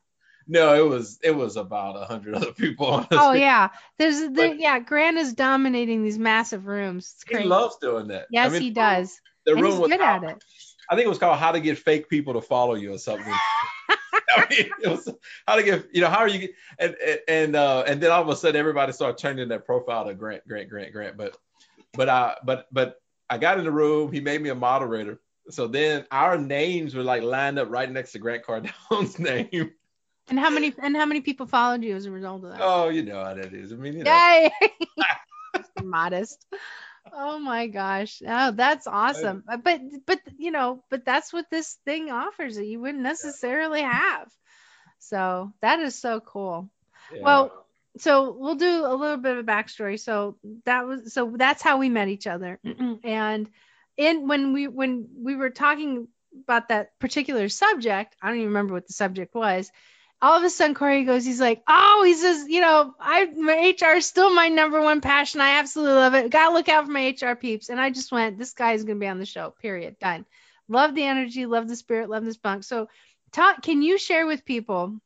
No, 0.47 0.75
it 0.75 0.87
was 0.88 1.18
it 1.23 1.35
was 1.35 1.56
about 1.56 1.97
a 1.97 2.04
hundred 2.04 2.35
other 2.35 2.52
people. 2.52 2.87
Honestly. 2.87 3.18
Oh 3.18 3.33
yeah, 3.33 3.71
there's 3.99 4.21
the 4.21 4.30
But- 4.30 4.59
yeah. 4.59 4.78
Grant 4.78 5.16
is 5.16 5.33
dominating 5.33 6.02
these 6.04 6.18
massive 6.18 6.66
rooms. 6.66 7.14
It's 7.23 7.38
he 7.38 7.44
loves 7.44 7.76
doing 7.80 8.09
that. 8.09 8.26
yes, 8.30 8.50
I 8.50 8.52
mean, 8.52 8.62
he 8.62 8.71
does, 8.71 9.18
The 9.47 9.52
and 9.52 9.62
room 9.62 9.71
he's 9.73 9.80
was 9.80 9.90
good 9.90 10.00
at 10.00 10.25
it. 10.25 10.44
I 10.88 10.95
think 10.95 11.07
it 11.07 11.09
was 11.09 11.19
called 11.19 11.38
"How 11.38 11.53
to 11.53 11.61
Get 11.61 11.79
Fake 11.79 12.09
People 12.09 12.35
to 12.35 12.41
Follow 12.41 12.75
You" 12.75 12.95
or 12.95 12.99
something. 12.99 13.33
I 14.37 14.47
mean, 14.50 14.71
it 14.83 14.88
was 14.88 15.09
how 15.47 15.57
to 15.57 15.62
get 15.62 15.88
you 15.93 16.00
know 16.00 16.09
how 16.09 16.19
are 16.19 16.29
you 16.29 16.49
and 16.79 16.97
and 17.05 17.21
and, 17.29 17.57
uh, 17.57 17.85
and 17.87 18.00
then 18.00 18.11
all 18.11 18.23
of 18.23 18.29
a 18.29 18.37
sudden 18.37 18.59
everybody 18.59 18.93
started 18.93 19.19
turning 19.19 19.49
their 19.49 19.61
profile 19.61 20.07
to 20.07 20.14
Grant 20.14 20.47
Grant 20.47 20.69
Grant 20.69 20.93
Grant. 20.93 21.17
But 21.17 21.37
but 21.93 22.09
I 22.09 22.37
but 22.45 22.67
but 22.73 23.00
I 23.31 23.38
got 23.38 23.59
in 23.59 23.64
the 23.64 23.73
room. 23.73 24.12
He 24.12 24.21
made 24.21 24.41
me 24.41 24.50
a 24.50 24.55
moderator. 24.55 25.21
So 25.50 25.67
then 25.67 26.07
our 26.11 26.38
names 26.38 26.95
were 26.95 27.03
like 27.03 27.23
lined 27.23 27.59
up 27.59 27.71
right 27.71 27.91
next 27.91 28.12
to 28.12 28.19
Grant 28.19 28.45
Cardone's 28.45 29.19
name. 29.19 29.73
And 30.29 30.38
how 30.38 30.50
many 30.50 30.75
and 30.83 30.97
how 30.97 31.05
many 31.05 31.21
people 31.21 31.47
followed 31.47 31.83
you 31.85 31.95
as 31.95 32.07
a 32.07 32.11
result 32.11 32.45
of 32.45 32.50
that? 32.50 32.61
Oh, 32.62 32.88
you 32.88 33.03
know 33.03 33.23
how 33.23 33.35
that 33.35 33.53
is. 33.53 33.73
I 33.73 33.76
mean, 33.76 33.99
you 33.99 34.05
know. 34.05 34.12
Yay! 34.12 34.50
Modest. 35.83 36.47
Oh 37.13 37.39
my 37.39 37.67
gosh. 37.67 38.23
Oh, 38.27 38.51
that's 38.53 38.87
awesome. 38.87 39.45
Uh, 39.49 39.57
But 39.57 39.81
but 40.07 40.21
you 40.39 40.51
know, 40.51 40.83
but 40.91 41.05
that's 41.05 41.33
what 41.33 41.51
this 41.51 41.79
thing 41.85 42.11
offers 42.11 42.57
that 42.57 42.67
you 42.67 42.81
wouldn't 42.81 43.03
necessarily 43.03 43.83
have. 43.83 44.31
So 44.99 45.53
that 45.61 45.81
is 45.81 45.95
so 45.95 46.21
cool. 46.21 46.71
Yeah. 47.15 47.23
Well, 47.23 47.67
so 47.99 48.33
we'll 48.39 48.57
do 48.57 48.87
a 48.87 48.95
little 48.95 49.19
bit 49.19 49.37
of 49.37 49.39
a 49.39 49.51
backstory. 49.51 50.01
So 50.01 50.37
that 50.65 50.87
was 50.87 51.13
so 51.13 51.33
that's 51.37 51.63
how 51.63 51.79
we 51.79 51.89
met 51.89 52.09
each 52.09 52.27
other. 52.27 52.59
and 53.05 53.49
in 53.97 54.27
when 54.29 54.53
we 54.53 54.67
when 54.69 55.09
we 55.23 55.37
were 55.37 55.51
talking 55.51 56.09
about 56.45 56.69
that 56.69 56.99
particular 56.99 57.49
subject, 57.49 58.17
I 58.21 58.29
don't 58.29 58.39
even 58.39 58.49
remember 58.49 58.75
what 58.75 58.87
the 58.87 58.93
subject 58.93 59.35
was. 59.35 59.71
All 60.25 60.38
of 60.38 60.43
a 60.43 60.49
sudden, 60.49 60.75
Corey 60.75 61.04
goes, 61.04 61.23
he's 61.23 61.38
like, 61.38 61.62
oh, 61.69 62.02
he 62.07 62.14
says, 62.14 62.47
you 62.49 62.62
know, 62.62 62.95
I 62.99 63.26
my 63.26 63.75
HR 63.78 63.97
is 63.97 64.07
still 64.07 64.35
my 64.35 64.49
number 64.49 64.81
one 64.81 65.02
passion. 65.02 65.43
I 65.43 65.59
absolutely 65.59 65.97
love 65.97 66.14
it. 66.14 66.31
Gotta 66.31 66.54
look 66.54 66.71
out 66.71 66.87
for 66.87 66.93
my 66.93 67.14
HR 67.21 67.35
peeps. 67.35 67.69
And 67.69 67.78
I 67.78 67.90
just 67.90 68.11
went, 68.11 68.38
this 68.38 68.54
guy 68.54 68.73
is 68.73 68.85
gonna 68.85 68.99
be 68.99 69.07
on 69.07 69.19
the 69.19 69.26
show. 69.26 69.50
Period. 69.61 69.99
Done. 69.99 70.25
Love 70.66 70.95
the 70.95 71.04
energy, 71.04 71.45
love 71.45 71.69
the 71.69 71.76
spirit, 71.76 72.09
love 72.09 72.25
this 72.25 72.38
bunk. 72.38 72.64
So, 72.64 72.88
talk. 73.33 73.61
Can 73.61 73.83
you 73.83 73.99
share 73.99 74.26
with 74.26 74.47
people 74.47 74.99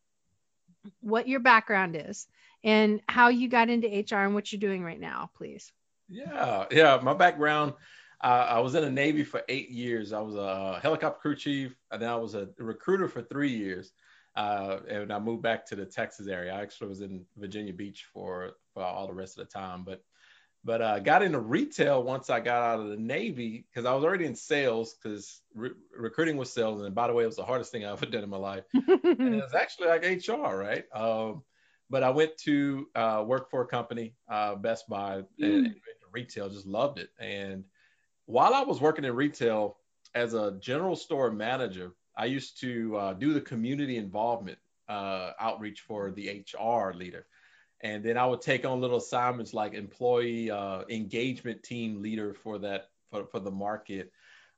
what 1.00 1.26
your 1.26 1.40
background 1.40 1.96
is 1.96 2.28
and 2.62 3.00
how 3.08 3.30
you 3.30 3.48
got 3.48 3.70
into 3.70 3.88
HR 3.88 4.18
and 4.18 4.34
what 4.34 4.52
you're 4.52 4.60
doing 4.60 4.84
right 4.84 5.00
now, 5.00 5.30
please? 5.36 5.72
Yeah, 6.08 6.66
yeah. 6.70 7.00
My 7.02 7.14
background, 7.14 7.72
uh, 8.22 8.46
I 8.50 8.60
was 8.60 8.76
in 8.76 8.82
the 8.82 8.90
Navy 8.90 9.24
for 9.24 9.42
eight 9.48 9.70
years. 9.70 10.12
I 10.12 10.20
was 10.20 10.36
a 10.36 10.78
helicopter 10.80 11.18
crew 11.20 11.34
chief, 11.34 11.74
and 11.90 12.00
then 12.00 12.08
I 12.08 12.14
was 12.14 12.36
a 12.36 12.48
recruiter 12.58 13.08
for 13.08 13.22
three 13.22 13.50
years. 13.50 13.90
Uh, 14.38 14.78
and 14.88 15.12
I 15.12 15.18
moved 15.18 15.42
back 15.42 15.66
to 15.66 15.74
the 15.74 15.84
Texas 15.84 16.28
area. 16.28 16.54
I 16.54 16.60
actually 16.60 16.88
was 16.88 17.00
in 17.00 17.26
Virginia 17.36 17.72
Beach 17.72 18.06
for, 18.12 18.52
for 18.72 18.84
all 18.84 19.08
the 19.08 19.12
rest 19.12 19.36
of 19.36 19.48
the 19.48 19.52
time, 19.52 19.82
but 19.84 20.00
but 20.64 20.82
uh, 20.82 20.98
got 20.98 21.22
into 21.22 21.38
retail 21.40 22.02
once 22.02 22.30
I 22.30 22.40
got 22.40 22.62
out 22.62 22.80
of 22.80 22.88
the 22.88 22.96
Navy 22.96 23.64
because 23.68 23.86
I 23.86 23.94
was 23.94 24.04
already 24.04 24.26
in 24.26 24.34
sales 24.34 24.94
because 24.94 25.40
re- 25.54 25.70
recruiting 25.96 26.36
was 26.36 26.52
sales. 26.52 26.82
And 26.82 26.94
by 26.94 27.06
the 27.06 27.14
way, 27.14 27.22
it 27.22 27.26
was 27.26 27.36
the 27.36 27.44
hardest 27.44 27.72
thing 27.72 27.84
I 27.84 27.92
ever 27.92 28.06
did 28.10 28.22
in 28.22 28.30
my 28.30 28.36
life 28.36 28.64
and 28.74 28.88
it 29.04 29.18
was 29.42 29.54
actually 29.54 29.88
like 29.88 30.02
HR, 30.02 30.56
right? 30.56 30.84
Um, 30.92 31.42
but 31.90 32.02
I 32.02 32.10
went 32.10 32.36
to 32.44 32.88
uh, 32.94 33.24
work 33.26 33.50
for 33.50 33.62
a 33.62 33.66
company, 33.66 34.14
uh, 34.28 34.56
Best 34.56 34.88
Buy, 34.88 35.22
and, 35.38 35.66
and 35.66 35.74
retail. 36.12 36.48
Just 36.48 36.66
loved 36.66 36.98
it. 36.98 37.08
And 37.18 37.64
while 38.26 38.52
I 38.52 38.62
was 38.62 38.80
working 38.80 39.04
in 39.04 39.14
retail 39.14 39.78
as 40.14 40.34
a 40.34 40.58
general 40.60 40.96
store 40.96 41.30
manager, 41.30 41.92
I 42.18 42.24
used 42.24 42.60
to 42.60 42.96
uh, 42.96 43.12
do 43.14 43.32
the 43.32 43.40
community 43.40 43.96
involvement 43.96 44.58
uh, 44.88 45.30
outreach 45.38 45.82
for 45.82 46.10
the 46.10 46.44
HR 46.52 46.92
leader. 46.92 47.26
And 47.80 48.04
then 48.04 48.18
I 48.18 48.26
would 48.26 48.40
take 48.40 48.64
on 48.64 48.80
little 48.80 48.98
assignments 48.98 49.54
like 49.54 49.72
employee 49.72 50.50
uh, 50.50 50.82
engagement 50.90 51.62
team 51.62 52.02
leader 52.02 52.34
for 52.34 52.58
that 52.58 52.88
for, 53.10 53.26
for 53.26 53.38
the 53.38 53.52
market. 53.52 54.10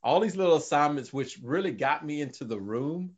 All 0.02 0.20
these 0.20 0.36
little 0.36 0.56
assignments, 0.56 1.12
which 1.12 1.38
really 1.42 1.72
got 1.72 2.06
me 2.06 2.22
into 2.22 2.44
the 2.44 2.58
room 2.58 3.10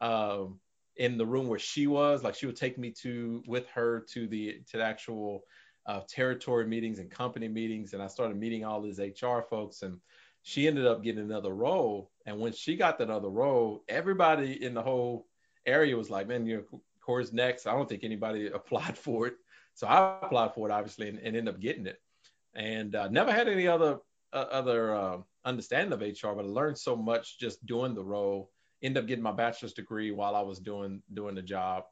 um, 0.00 0.60
in 0.96 1.18
the 1.18 1.26
room 1.26 1.48
where 1.48 1.58
she 1.58 1.88
was. 1.88 2.22
Like 2.22 2.36
she 2.36 2.46
would 2.46 2.56
take 2.56 2.78
me 2.78 2.92
to 3.02 3.42
with 3.48 3.66
her 3.70 4.06
to 4.12 4.28
the 4.28 4.60
to 4.70 4.76
the 4.76 4.84
actual 4.84 5.42
uh, 5.86 6.02
territory 6.08 6.66
meetings 6.66 7.00
and 7.00 7.10
company 7.10 7.48
meetings, 7.48 7.94
and 7.94 8.02
I 8.02 8.06
started 8.06 8.36
meeting 8.36 8.64
all 8.64 8.80
these 8.80 9.00
HR 9.00 9.40
folks. 9.50 9.82
And 9.82 9.98
she 10.48 10.66
ended 10.66 10.86
up 10.86 11.02
getting 11.02 11.20
another 11.20 11.52
role. 11.52 12.10
And 12.24 12.40
when 12.40 12.54
she 12.54 12.74
got 12.74 12.96
that 12.98 13.10
other 13.10 13.28
role, 13.28 13.84
everybody 13.86 14.64
in 14.64 14.72
the 14.72 14.80
whole 14.80 15.26
area 15.66 15.94
was 15.94 16.08
like, 16.08 16.26
"Man, 16.26 16.46
you 16.46 16.56
know, 16.56 16.80
Core's 17.02 17.34
next." 17.34 17.66
I 17.66 17.72
don't 17.72 17.86
think 17.86 18.02
anybody 18.02 18.46
applied 18.54 18.96
for 18.96 19.26
it, 19.26 19.34
so 19.74 19.86
I 19.86 20.18
applied 20.22 20.54
for 20.54 20.66
it 20.66 20.72
obviously 20.72 21.10
and, 21.10 21.18
and 21.18 21.36
ended 21.36 21.48
up 21.54 21.60
getting 21.60 21.86
it. 21.86 22.00
And 22.54 22.94
uh, 22.94 23.08
never 23.08 23.30
had 23.30 23.46
any 23.46 23.68
other 23.68 23.98
uh, 24.32 24.46
other 24.50 24.94
uh, 24.94 25.18
understanding 25.44 25.92
of 25.92 26.00
HR, 26.00 26.34
but 26.34 26.46
I 26.46 26.48
learned 26.48 26.78
so 26.78 26.96
much 26.96 27.38
just 27.38 27.64
doing 27.66 27.94
the 27.94 28.04
role 28.04 28.50
ended 28.82 29.02
up 29.02 29.08
getting 29.08 29.24
my 29.24 29.32
bachelor's 29.32 29.72
degree 29.72 30.12
while 30.12 30.34
I 30.34 30.40
was 30.40 30.60
doing 30.60 31.02
doing 31.12 31.34
the 31.34 31.42
job, 31.42 31.84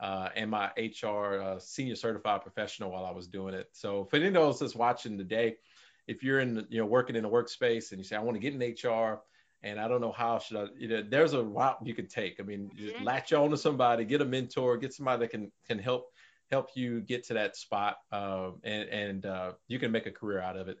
uh, 0.00 0.28
and 0.36 0.50
my 0.50 0.70
HR 0.76 1.40
uh, 1.40 1.58
senior 1.58 1.94
certified 1.94 2.42
professional 2.42 2.90
while 2.90 3.06
I 3.06 3.10
was 3.10 3.26
doing 3.26 3.54
it. 3.54 3.68
So 3.72 4.04
for 4.04 4.16
any 4.16 4.26
of 4.26 4.34
those 4.34 4.58
that's 4.58 4.74
watching 4.74 5.16
today, 5.16 5.56
if 6.06 6.22
you're 6.22 6.40
in 6.40 6.66
you 6.68 6.80
know 6.80 6.86
working 6.86 7.16
in 7.16 7.24
a 7.24 7.30
workspace 7.30 7.90
and 7.90 7.98
you 7.98 8.04
say 8.04 8.16
I 8.16 8.20
want 8.20 8.40
to 8.40 8.40
get 8.40 8.54
in 8.54 8.60
HR 8.60 9.20
and 9.62 9.78
I 9.78 9.86
don't 9.88 10.00
know 10.00 10.12
how 10.12 10.38
should 10.38 10.56
I, 10.56 10.66
you 10.76 10.88
know, 10.88 11.02
there's 11.08 11.34
a 11.34 11.42
route 11.42 11.78
you 11.84 11.94
can 11.94 12.08
take. 12.08 12.40
I 12.40 12.42
mean, 12.42 12.70
just 12.74 13.00
latch 13.00 13.32
on 13.32 13.50
to 13.50 13.56
somebody, 13.56 14.04
get 14.04 14.20
a 14.20 14.24
mentor, 14.24 14.76
get 14.76 14.92
somebody 14.92 15.20
that 15.20 15.30
can 15.30 15.52
can 15.66 15.78
help 15.78 16.10
help 16.50 16.70
you 16.74 17.00
get 17.00 17.24
to 17.28 17.34
that 17.34 17.56
spot, 17.56 17.98
uh, 18.10 18.50
and 18.64 18.88
and 18.88 19.26
uh, 19.26 19.52
you 19.68 19.78
can 19.78 19.92
make 19.92 20.06
a 20.06 20.10
career 20.10 20.40
out 20.40 20.56
of 20.56 20.68
it. 20.68 20.78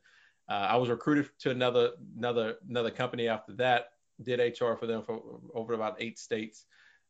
Uh, 0.48 0.66
I 0.70 0.76
was 0.76 0.90
recruited 0.90 1.30
to 1.40 1.50
another 1.50 1.90
another 2.16 2.56
another 2.68 2.90
company 2.90 3.28
after 3.28 3.52
that 3.54 3.86
did 4.22 4.40
HR 4.40 4.74
for 4.74 4.86
them 4.86 5.02
for 5.02 5.20
over 5.54 5.74
about 5.74 5.96
eight 5.98 6.18
states. 6.18 6.66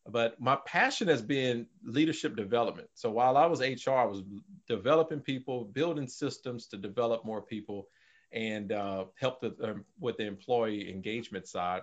But 0.08 0.40
my 0.40 0.56
passion 0.66 1.06
has 1.08 1.22
been 1.22 1.66
leadership 1.84 2.34
development. 2.34 2.88
So 2.94 3.10
while 3.10 3.36
I 3.36 3.46
was 3.46 3.60
HR, 3.60 3.92
I 3.92 4.04
was 4.04 4.22
developing 4.66 5.20
people, 5.20 5.64
building 5.64 6.08
systems 6.08 6.66
to 6.68 6.76
develop 6.76 7.24
more 7.24 7.40
people. 7.40 7.86
And 8.32 8.72
uh, 8.72 9.04
help 9.20 9.40
the, 9.40 9.54
um, 9.62 9.84
with 10.00 10.16
the 10.16 10.26
employee 10.26 10.90
engagement 10.90 11.46
side. 11.46 11.82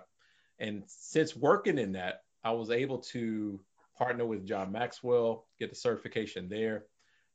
And 0.59 0.83
since 0.87 1.35
working 1.35 1.77
in 1.77 1.91
that, 1.93 2.23
I 2.43 2.51
was 2.51 2.69
able 2.69 2.99
to 2.99 3.59
partner 3.97 4.25
with 4.25 4.45
John 4.45 4.71
Maxwell, 4.71 5.45
get 5.59 5.69
the 5.69 5.75
certification 5.75 6.49
there. 6.49 6.85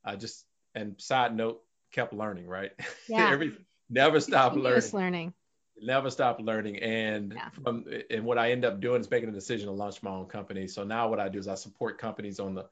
I 0.03 0.15
just 0.15 0.45
and 0.75 0.99
side 0.99 1.35
note, 1.35 1.61
kept 1.91 2.13
learning, 2.13 2.47
right? 2.47 2.71
Yeah. 3.07 3.29
Every 3.31 3.57
never 3.89 4.19
stop 4.19 4.55
learning. 4.55 4.91
learning. 4.91 5.33
Never 5.81 6.09
stop 6.09 6.39
learning. 6.39 6.77
And 6.79 7.33
Yeah. 7.33 7.49
from 7.63 7.85
and 8.09 8.25
what 8.25 8.37
I 8.37 8.51
end 8.51 8.65
up 8.65 8.79
doing 8.79 9.01
is 9.01 9.09
making 9.09 9.29
a 9.29 9.33
decision 9.33 9.67
to 9.67 9.73
launch 9.73 10.03
my 10.03 10.11
own 10.11 10.25
company. 10.25 10.67
So 10.67 10.83
now 10.83 11.09
what 11.09 11.19
I 11.19 11.29
do 11.29 11.39
is 11.39 11.47
I 11.47 11.55
support 11.55 11.97
companies 11.97 12.39
on 12.39 12.55
the 12.55 12.65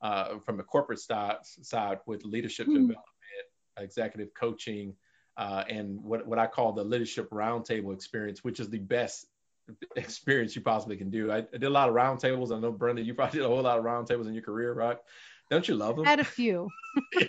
uh, 0.00 0.38
from 0.44 0.56
the 0.56 0.62
corporate 0.62 1.00
side 1.00 1.38
side 1.42 1.98
with 2.06 2.24
leadership 2.24 2.66
Mhm. 2.68 2.74
development, 2.74 3.02
executive 3.78 4.32
coaching, 4.34 4.94
uh, 5.38 5.62
and 5.68 6.02
what, 6.02 6.26
what 6.26 6.38
I 6.38 6.48
call 6.48 6.72
the 6.72 6.84
leadership 6.84 7.30
roundtable 7.30 7.94
experience, 7.94 8.42
which 8.42 8.58
is 8.58 8.68
the 8.68 8.78
best 8.78 9.26
experience 9.96 10.56
you 10.56 10.62
possibly 10.62 10.96
can 10.96 11.10
do. 11.10 11.30
I, 11.30 11.38
I 11.38 11.42
did 11.52 11.64
a 11.64 11.70
lot 11.70 11.88
of 11.88 11.94
roundtables. 11.94 12.54
I 12.54 12.58
know 12.58 12.72
Brenda, 12.72 13.02
you 13.02 13.14
probably 13.14 13.38
did 13.38 13.46
a 13.46 13.48
whole 13.48 13.62
lot 13.62 13.78
of 13.78 13.84
roundtables 13.84 14.26
in 14.26 14.34
your 14.34 14.42
career, 14.42 14.74
right? 14.74 14.98
Don't 15.48 15.66
you 15.66 15.76
love 15.76 15.96
them? 15.96 16.04
Had 16.04 16.20
a 16.20 16.24
few. 16.24 16.68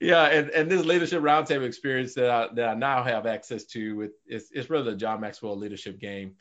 yeah, 0.00 0.24
and, 0.24 0.50
and 0.50 0.70
this 0.70 0.84
leadership 0.84 1.22
roundtable 1.22 1.66
experience 1.66 2.14
that 2.14 2.30
I, 2.30 2.48
that 2.54 2.68
I 2.70 2.74
now 2.74 3.04
have 3.04 3.26
access 3.26 3.64
to 3.66 3.94
with 3.94 4.10
it's, 4.26 4.50
it's 4.52 4.70
really 4.70 4.90
the 4.90 4.96
John 4.96 5.20
Maxwell 5.20 5.56
leadership 5.56 6.00
game, 6.00 6.34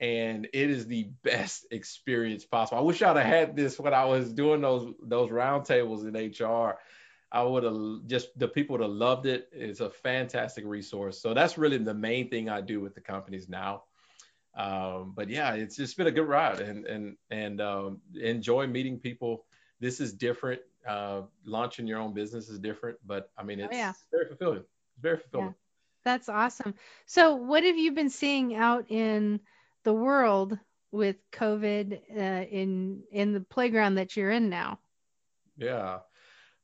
and 0.00 0.46
it 0.52 0.70
is 0.70 0.86
the 0.86 1.10
best 1.22 1.66
experience 1.70 2.44
possible. 2.46 2.78
I 2.78 2.82
wish 2.82 3.02
I'd 3.02 3.16
have 3.16 3.26
had 3.26 3.56
this 3.56 3.78
when 3.78 3.92
I 3.92 4.06
was 4.06 4.32
doing 4.32 4.62
those 4.62 4.94
those 5.02 5.30
roundtables 5.30 6.06
in 6.06 6.46
HR. 6.46 6.78
I 7.30 7.42
would 7.42 7.64
have 7.64 8.06
just 8.06 8.38
the 8.38 8.48
people 8.48 8.74
would 8.74 8.82
have 8.82 8.90
loved 8.90 9.26
it. 9.26 9.48
It's 9.52 9.80
a 9.80 9.90
fantastic 9.90 10.64
resource. 10.66 11.20
So 11.20 11.34
that's 11.34 11.58
really 11.58 11.78
the 11.78 11.94
main 11.94 12.30
thing 12.30 12.48
I 12.48 12.60
do 12.60 12.80
with 12.80 12.94
the 12.94 13.00
companies 13.00 13.48
now. 13.48 13.84
Um, 14.54 15.12
but 15.14 15.28
yeah, 15.28 15.54
it's 15.54 15.76
just 15.76 15.96
been 15.96 16.06
a 16.06 16.12
good 16.12 16.26
ride 16.26 16.60
and 16.60 16.86
and 16.86 17.16
and 17.30 17.60
um, 17.60 18.00
enjoy 18.14 18.66
meeting 18.66 18.98
people. 18.98 19.44
This 19.80 20.00
is 20.00 20.12
different. 20.12 20.62
Uh, 20.86 21.22
launching 21.44 21.86
your 21.86 22.00
own 22.00 22.14
business 22.14 22.48
is 22.48 22.58
different, 22.58 22.98
but 23.06 23.30
I 23.36 23.42
mean, 23.42 23.60
Oh, 23.60 23.64
it's 23.66 23.74
yeah. 23.74 23.92
very 24.10 24.26
fulfilling. 24.26 24.58
It's 24.58 25.02
very 25.02 25.18
fulfilling. 25.18 25.54
That's 26.04 26.28
awesome. 26.28 26.74
So, 27.06 27.34
what 27.34 27.64
have 27.64 27.76
you 27.76 27.92
been 27.92 28.08
seeing 28.08 28.54
out 28.54 28.90
in 28.90 29.40
the 29.84 29.92
world 29.92 30.58
with 30.90 31.16
COVID 31.32 32.00
uh, 32.16 32.46
in 32.50 33.02
in 33.12 33.32
the 33.34 33.40
playground 33.40 33.96
that 33.96 34.16
you're 34.16 34.30
in 34.30 34.48
now? 34.48 34.78
Yeah. 35.58 35.98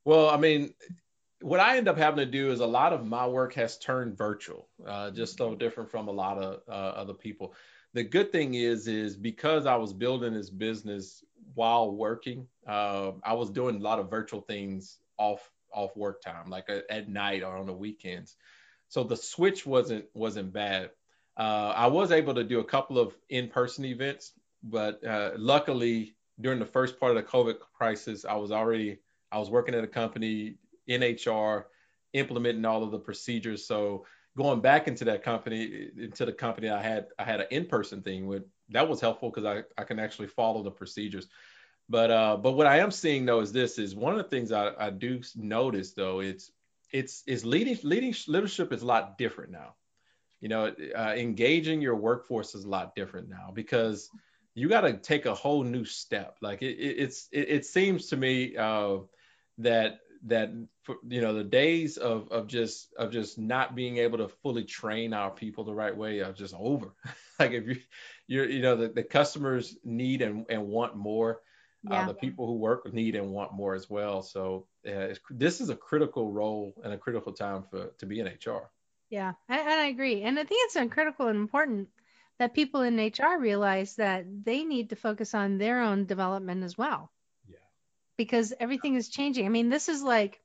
Well, 0.05 0.29
I 0.29 0.37
mean, 0.37 0.73
what 1.41 1.59
I 1.59 1.77
end 1.77 1.87
up 1.87 1.97
having 1.97 2.23
to 2.23 2.31
do 2.31 2.51
is 2.51 2.59
a 2.59 2.65
lot 2.65 2.93
of 2.93 3.05
my 3.05 3.27
work 3.27 3.55
has 3.55 3.77
turned 3.77 4.17
virtual, 4.17 4.69
uh, 4.87 5.11
just 5.11 5.37
so 5.37 5.55
different 5.55 5.89
from 5.89 6.07
a 6.07 6.11
lot 6.11 6.37
of 6.37 6.61
uh, 6.69 6.71
other 6.71 7.13
people. 7.13 7.53
The 7.93 8.03
good 8.03 8.31
thing 8.31 8.53
is, 8.53 8.87
is 8.87 9.17
because 9.17 9.65
I 9.65 9.75
was 9.75 9.93
building 9.93 10.33
this 10.33 10.49
business 10.49 11.23
while 11.55 11.91
working, 11.91 12.47
uh, 12.67 13.11
I 13.23 13.33
was 13.33 13.49
doing 13.49 13.77
a 13.77 13.79
lot 13.79 13.99
of 13.99 14.09
virtual 14.09 14.41
things 14.41 14.99
off 15.17 15.49
off 15.73 15.95
work 15.97 16.21
time, 16.21 16.49
like 16.49 16.69
at, 16.69 16.85
at 16.89 17.09
night 17.09 17.43
or 17.43 17.57
on 17.57 17.65
the 17.65 17.73
weekends. 17.73 18.37
So 18.87 19.03
the 19.03 19.17
switch 19.17 19.65
wasn't 19.65 20.05
wasn't 20.13 20.53
bad. 20.53 20.91
Uh, 21.37 21.73
I 21.75 21.87
was 21.87 22.11
able 22.11 22.35
to 22.35 22.43
do 22.43 22.59
a 22.59 22.63
couple 22.63 22.97
of 22.97 23.13
in-person 23.29 23.85
events, 23.85 24.31
but 24.63 25.03
uh, 25.05 25.31
luckily 25.37 26.15
during 26.39 26.59
the 26.59 26.65
first 26.65 26.99
part 26.99 27.15
of 27.15 27.17
the 27.17 27.29
COVID 27.29 27.55
crisis, 27.77 28.23
I 28.23 28.35
was 28.35 28.51
already 28.51 28.99
I 29.35 29.39
was 29.39 29.49
working 29.49 29.75
at 29.75 29.83
a 29.83 29.87
company 29.87 30.55
in 30.87 31.01
HR, 31.01 31.67
implementing 32.13 32.63
all 32.63 32.83
of 32.83 32.91
the 32.91 32.99
procedures. 32.99 33.67
So 33.67 34.05
going 34.37 34.61
back 34.61 34.87
into 34.87 35.03
that 35.05 35.23
company, 35.23 35.89
into 35.97 36.25
the 36.25 36.31
company 36.31 36.69
I 36.69 36.81
had, 36.81 37.07
I 37.19 37.25
had 37.25 37.41
an 37.41 37.47
in-person 37.51 38.01
thing 38.01 38.27
with 38.27 38.43
that 38.69 38.87
was 38.87 39.01
helpful 39.01 39.29
because 39.29 39.45
I, 39.45 39.63
I 39.79 39.83
can 39.83 39.99
actually 39.99 40.27
follow 40.27 40.63
the 40.63 40.71
procedures. 40.71 41.27
But 41.89 42.11
uh, 42.11 42.37
but 42.37 42.53
what 42.53 42.65
I 42.65 42.79
am 42.79 42.91
seeing 42.91 43.25
though 43.25 43.41
is 43.41 43.51
this 43.51 43.77
is 43.77 43.93
one 43.93 44.13
of 44.13 44.17
the 44.17 44.29
things 44.29 44.53
I, 44.53 44.71
I 44.79 44.89
do 44.89 45.21
notice 45.35 45.91
though 45.91 46.21
it's 46.21 46.49
it's 46.93 47.21
it's 47.27 47.43
leading 47.43 47.77
leading 47.83 48.15
leadership 48.27 48.71
is 48.71 48.81
a 48.83 48.85
lot 48.85 49.17
different 49.17 49.51
now. 49.51 49.75
You 50.39 50.49
know, 50.49 50.73
uh, 50.97 51.13
engaging 51.15 51.81
your 51.81 51.95
workforce 51.95 52.55
is 52.55 52.63
a 52.63 52.69
lot 52.69 52.95
different 52.95 53.29
now 53.29 53.51
because 53.53 54.09
you 54.55 54.69
got 54.69 54.81
to 54.81 54.93
take 54.93 55.25
a 55.25 55.35
whole 55.35 55.63
new 55.63 55.83
step. 55.83 56.37
Like 56.41 56.61
it, 56.61 56.77
it 56.79 56.99
it's 56.99 57.27
it, 57.31 57.49
it 57.49 57.65
seems 57.65 58.07
to 58.07 58.17
me 58.17 58.55
uh, 58.55 58.97
that 59.59 59.99
that 60.27 60.51
for, 60.83 60.97
you 61.07 61.21
know 61.21 61.33
the 61.33 61.43
days 61.43 61.97
of 61.97 62.31
of 62.31 62.47
just 62.47 62.93
of 62.97 63.11
just 63.11 63.37
not 63.37 63.75
being 63.75 63.97
able 63.97 64.17
to 64.17 64.27
fully 64.27 64.63
train 64.63 65.13
our 65.13 65.31
people 65.31 65.63
the 65.63 65.73
right 65.73 65.95
way 65.95 66.21
are 66.21 66.33
just 66.33 66.53
over. 66.57 66.93
like 67.39 67.51
if 67.51 67.67
you 67.67 67.77
you're 68.27 68.49
you 68.49 68.61
know 68.61 68.75
the, 68.75 68.89
the 68.89 69.03
customers 69.03 69.77
need 69.83 70.21
and, 70.21 70.45
and 70.49 70.67
want 70.67 70.95
more. 70.95 71.41
Yeah. 71.87 72.01
Uh, 72.01 72.07
the 72.07 72.13
people 72.15 72.47
who 72.47 72.53
work 72.53 72.91
need 72.91 73.13
and 73.13 73.29
want 73.29 73.53
more 73.53 73.75
as 73.75 73.87
well. 73.87 74.23
So 74.23 74.65
uh, 74.87 74.91
it's, 74.91 75.19
this 75.29 75.61
is 75.61 75.69
a 75.69 75.75
critical 75.75 76.31
role 76.31 76.73
and 76.83 76.91
a 76.91 76.97
critical 76.97 77.31
time 77.31 77.63
for 77.69 77.91
to 77.99 78.07
be 78.07 78.19
in 78.19 78.25
HR. 78.25 78.71
Yeah, 79.11 79.33
and, 79.47 79.61
and 79.61 79.81
I 79.81 79.85
agree. 79.85 80.23
And 80.23 80.39
I 80.39 80.45
think 80.45 80.61
it's 80.65 80.75
uh, 80.75 80.87
critical 80.87 81.27
and 81.27 81.37
important 81.37 81.89
that 82.39 82.55
people 82.55 82.81
in 82.81 82.97
HR 82.97 83.39
realize 83.39 83.95
that 83.95 84.25
they 84.43 84.63
need 84.63 84.89
to 84.89 84.95
focus 84.95 85.35
on 85.35 85.59
their 85.59 85.81
own 85.81 86.05
development 86.05 86.63
as 86.63 86.75
well. 86.77 87.11
Yeah. 88.17 88.23
Because 88.25 88.53
everything 88.59 88.95
is 88.95 89.09
changing. 89.09 89.45
I 89.45 89.49
mean, 89.49 89.69
this 89.69 89.89
is 89.89 90.01
like 90.01 90.39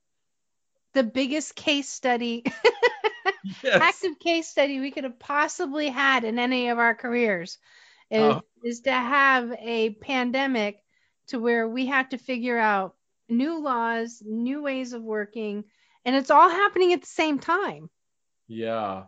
the 0.95 1.03
biggest 1.05 1.55
case 1.55 1.89
study, 1.89 2.45
Yes. 3.63 3.81
active 3.81 4.19
case 4.19 4.49
study 4.49 4.81
we 4.81 4.91
could 4.91 5.05
have 5.05 5.19
possibly 5.19 5.89
had 5.89 6.25
in 6.25 6.39
any 6.39 6.69
of 6.69 6.79
our 6.79 6.95
careers 6.95 7.59
is, 8.11 8.21
Oh. 8.21 8.43
is 8.65 8.81
to 8.83 8.93
have 8.93 9.53
a 9.59 9.91
pandemic 9.91 10.83
to 11.29 11.39
where 11.39 11.67
we 11.69 11.87
have 11.87 12.09
to 12.11 12.19
figure 12.19 12.59
out 12.59 12.97
new 13.29 13.61
laws, 13.63 14.23
new 14.25 14.63
ways 14.63 14.93
of 14.93 15.03
working, 15.03 15.65
and 16.05 16.17
it's 16.17 16.31
all 16.31 16.49
happening 16.51 16.93
at 16.93 17.01
the 17.01 17.07
same 17.07 17.39
time. 17.39 17.89
Yeah. 18.49 19.05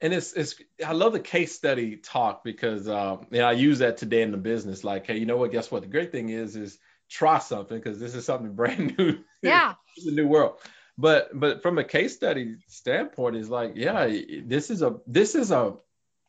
And 0.00 0.12
it's 0.14 0.32
it's 0.34 0.54
I 0.86 0.92
love 0.92 1.12
the 1.12 1.20
case 1.20 1.54
study 1.54 1.96
talk 1.96 2.44
because 2.44 2.88
um 2.88 3.26
and 3.32 3.42
I 3.42 3.52
use 3.52 3.78
that 3.80 3.96
today 3.96 4.22
in 4.22 4.30
the 4.30 4.36
business. 4.36 4.84
Like, 4.84 5.06
hey, 5.06 5.18
you 5.18 5.26
know 5.26 5.36
what? 5.36 5.50
Guess 5.52 5.70
what? 5.70 5.82
The 5.82 5.88
great 5.88 6.12
thing 6.12 6.28
is 6.28 6.56
is 6.56 6.78
try 7.10 7.38
something 7.38 7.76
because 7.78 7.98
this 7.98 8.14
is 8.14 8.24
something 8.24 8.52
brand 8.56 8.96
new. 8.98 9.18
Yeah. 9.42 9.74
it's 9.96 10.06
a 10.06 10.12
new 10.12 10.26
world. 10.26 10.58
But 10.96 11.30
but 11.38 11.62
from 11.62 11.78
a 11.78 11.84
case 11.84 12.14
study 12.14 12.56
standpoint, 12.68 13.36
is 13.36 13.50
like, 13.50 13.72
yeah, 13.74 14.06
this 14.44 14.70
is 14.70 14.82
a 14.82 14.96
this 15.06 15.34
is 15.34 15.50
a 15.50 15.74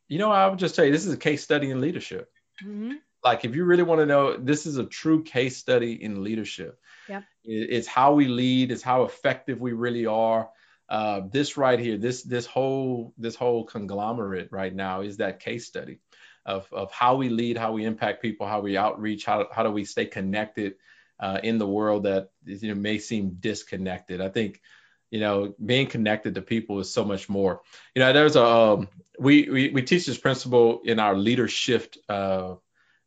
you 0.08 0.20
know, 0.20 0.32
I 0.32 0.48
would 0.48 0.60
just 0.60 0.76
tell 0.76 0.86
you 0.86 0.92
this 0.92 1.06
is 1.06 1.14
a 1.14 1.18
case 1.18 1.44
study 1.44 1.70
in 1.72 1.82
leadership. 1.82 2.30
hmm 2.62 2.94
Like 3.24 3.46
if 3.46 3.56
you 3.56 3.66
really 3.66 3.84
want 3.84 4.02
to 4.02 4.06
know, 4.06 4.38
this 4.38 4.66
is 4.66 4.78
a 4.78 4.86
true 4.86 5.24
case 5.24 5.58
study 5.58 5.94
in 6.02 6.24
leadership. 6.24 6.80
Yep. 7.10 7.24
It- 7.44 7.70
It's 7.72 7.88
how 7.88 8.14
we 8.14 8.28
lead, 8.28 8.72
it's 8.72 8.84
how 8.84 9.04
effective 9.04 9.60
we 9.62 9.74
really 9.74 10.06
are 10.08 10.50
uh, 10.90 11.22
this 11.32 11.58
right 11.58 11.80
here, 11.80 11.98
this 11.98 12.24
this 12.24 12.46
whole 12.46 13.14
this 13.18 13.36
whole 13.36 13.66
conglomerate 13.66 14.50
right 14.52 14.74
now 14.74 15.02
is 15.02 15.18
that 15.18 15.40
case 15.40 15.66
study 15.68 16.00
of 16.46 16.72
of 16.72 16.92
how 16.92 17.16
we 17.16 17.30
lead, 17.30 17.58
how 17.58 17.72
we 17.72 17.86
impact 17.86 18.22
people, 18.22 18.48
how 18.48 18.62
we 18.62 18.78
outreach, 18.78 19.26
how 19.26 19.48
how 19.52 19.64
do 19.64 19.72
we 19.72 19.86
stay 19.86 20.06
connected 20.06 20.76
uh, 21.20 21.40
in 21.44 21.58
the 21.58 21.68
world 21.68 22.04
that 22.04 22.30
you 22.46 22.70
know 22.70 22.76
may 22.76 23.00
seem 23.00 23.38
disconnected. 23.40 24.22
I 24.22 24.30
think 24.30 24.62
you 25.10 25.20
know 25.20 25.56
being 25.64 25.88
connected 25.88 26.36
to 26.36 26.42
people 26.42 26.80
is 26.80 26.92
so 26.92 27.04
much 27.04 27.30
more. 27.30 27.62
You 27.96 28.02
know, 28.02 28.14
there's 28.14 28.36
a 28.36 28.46
um, 28.46 28.90
we, 29.20 29.50
we 29.50 29.70
we 29.70 29.82
teach 29.82 30.06
this 30.06 30.18
principle 30.18 30.82
in 30.84 31.00
our 31.00 31.16
leadership 31.16 31.96
uh, 32.10 32.56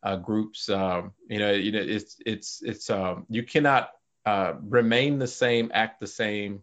uh, 0.02 0.16
groups. 0.16 0.68
Um, 0.68 1.12
you 1.28 1.38
know, 1.38 1.52
you 1.52 1.72
know 1.72 1.82
it's 1.82 2.16
it's 2.24 2.62
it's 2.62 2.90
um, 2.90 3.26
you 3.28 3.42
cannot 3.42 3.90
uh, 4.26 4.54
remain 4.62 5.18
the 5.18 5.26
same, 5.26 5.70
act 5.72 6.00
the 6.00 6.06
same 6.06 6.62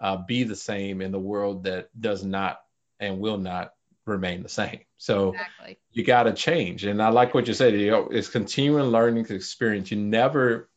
uh, 0.00 0.16
be 0.16 0.44
the 0.44 0.56
same 0.56 1.00
in 1.00 1.12
the 1.12 1.18
world 1.18 1.64
that 1.64 1.88
does 1.98 2.24
not 2.24 2.60
and 3.00 3.20
will 3.20 3.38
not 3.38 3.73
remain 4.06 4.42
the 4.42 4.48
same. 4.48 4.80
So 4.98 5.30
Exactly. 5.30 5.78
you 5.92 6.04
got 6.04 6.24
to 6.24 6.32
change. 6.32 6.84
And 6.84 7.02
I 7.02 7.08
like 7.08 7.34
what 7.34 7.48
you 7.48 7.54
said. 7.54 7.74
You 7.74 7.90
know, 7.90 8.08
it's 8.10 8.28
continuing 8.28 8.86
learning 8.86 9.26
experience. 9.30 9.90
You 9.90 9.98
never, 9.98 10.68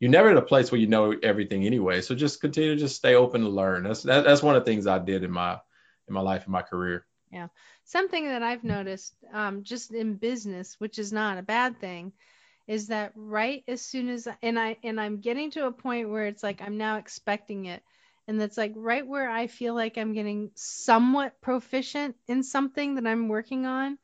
you're 0.00 0.10
never 0.10 0.30
at 0.30 0.36
a 0.36 0.42
place 0.42 0.70
where 0.70 0.80
you 0.80 0.86
know 0.86 1.12
everything 1.22 1.64
anyway. 1.64 2.00
So 2.00 2.14
just 2.14 2.40
continue 2.40 2.74
to 2.74 2.80
just 2.80 2.96
stay 2.96 3.14
open 3.14 3.42
to 3.42 3.48
learn. 3.48 3.84
That's 3.84 4.02
that, 4.04 4.24
that's 4.24 4.42
one 4.42 4.56
of 4.56 4.64
the 4.64 4.70
things 4.70 4.86
I 4.86 4.98
did 4.98 5.24
in 5.24 5.30
my 5.30 5.58
in 6.06 6.14
my 6.14 6.20
life 6.20 6.46
in 6.46 6.52
my 6.52 6.62
career. 6.62 7.04
Yeah, 7.32 7.48
something 7.84 8.24
that 8.26 8.42
I've 8.42 8.64
noticed 8.64 9.14
um, 9.32 9.62
just 9.62 9.92
in 9.92 10.14
business, 10.14 10.76
which 10.78 10.98
is 10.98 11.12
not 11.12 11.36
a 11.36 11.42
bad 11.42 11.78
thing, 11.78 12.12
is 12.66 12.86
that 12.86 13.12
right 13.14 13.64
as 13.68 13.82
soon 13.82 14.08
as 14.08 14.28
and 14.42 14.58
I 14.58 14.76
and 14.82 15.00
I'm 15.00 15.20
getting 15.20 15.50
to 15.52 15.66
a 15.66 15.72
point 15.72 16.08
where 16.08 16.26
it's 16.26 16.42
like 16.42 16.62
I'm 16.62 16.78
now 16.78 16.96
expecting 16.96 17.66
it. 17.66 17.82
And 18.28 18.40
that's 18.40 18.58
like 18.58 18.74
right 18.76 19.06
where 19.06 19.30
I 19.30 19.48
feel 19.48 19.74
like 19.74 19.98
I'm 19.98 20.14
getting 20.14 20.52
somewhat 20.56 21.40
proficient 21.42 22.16
in 22.28 22.44
something 22.44 22.96
that 22.96 23.06
I'm 23.06 23.28
working 23.28 23.66
on, 23.66 23.98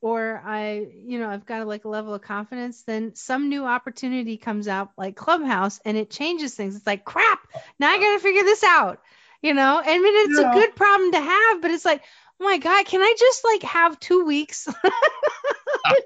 or 0.00 0.42
I, 0.44 0.86
you 1.06 1.18
know, 1.20 1.30
I've 1.30 1.46
got 1.46 1.66
like 1.66 1.84
a 1.84 1.90
level 1.90 2.14
of 2.14 2.22
confidence, 2.22 2.84
then 2.84 3.14
some 3.16 3.50
new 3.50 3.66
opportunity 3.66 4.38
comes 4.38 4.68
out 4.68 4.90
like 4.98 5.16
Clubhouse 5.16 5.80
and 5.84 5.96
it 5.96 6.10
changes 6.10 6.54
things. 6.54 6.76
It's 6.76 6.86
like, 6.86 7.04
crap, 7.04 7.40
now 7.80 7.90
I 7.90 7.98
got 7.98 8.14
to 8.14 8.20
figure 8.20 8.44
this 8.44 8.64
out. 8.64 9.00
You 9.42 9.54
know, 9.54 9.82
I 9.84 9.98
mean, 9.98 10.26
it's 10.26 10.38
Yeah. 10.38 10.48
a 10.48 10.50
good 10.50 10.76
problem 10.76 11.12
to 11.12 11.20
have, 11.20 11.62
but 11.62 11.72
it's 11.72 11.84
like, 11.84 12.02
oh 12.40 12.44
my 12.44 12.58
God, 12.58 12.86
can 12.86 13.02
I 13.02 13.14
just 13.18 13.44
like 13.44 13.62
have 13.64 14.00
two 14.00 14.24
weeks? 14.26 14.68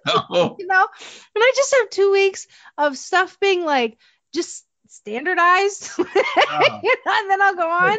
You 0.58 0.66
know, 0.66 0.86
can 0.98 1.42
I 1.42 1.52
just 1.56 1.74
have 1.80 1.90
two 1.90 2.12
weeks 2.12 2.46
of 2.78 2.96
stuff 2.96 3.38
being 3.40 3.64
like 3.64 3.98
just 4.34 4.64
standardized? 4.90 5.90
You 6.82 6.94
know, 7.06 7.12
and 7.14 7.30
then 7.30 7.42
I'll 7.42 7.56
go 7.56 7.70
on. 7.70 7.98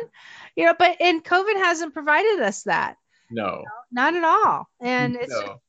You 0.55 0.65
know, 0.65 0.75
but 0.77 0.97
and 0.99 1.23
COVID 1.23 1.55
hasn't 1.55 1.93
provided 1.93 2.41
us 2.41 2.63
that. 2.63 2.97
No. 3.29 3.63
Not 3.91 4.15
at 4.15 4.23
all. 4.23 4.67
And 4.79 5.15
it's 5.15 5.31
no. 5.31 5.61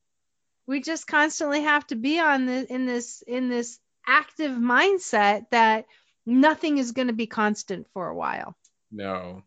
we 0.67 0.81
just 0.81 1.07
constantly 1.07 1.63
have 1.63 1.85
to 1.87 1.95
be 1.95 2.19
on 2.19 2.45
the 2.45 2.65
in 2.71 2.85
this 2.85 3.23
in 3.25 3.49
this 3.49 3.79
active 4.05 4.51
mindset 4.51 5.45
that 5.51 5.85
nothing 6.25 6.77
is 6.77 6.91
going 6.91 7.07
to 7.07 7.13
be 7.13 7.27
constant 7.27 7.87
for 7.93 8.07
a 8.07 8.15
while. 8.15 8.55
No. 8.91 9.43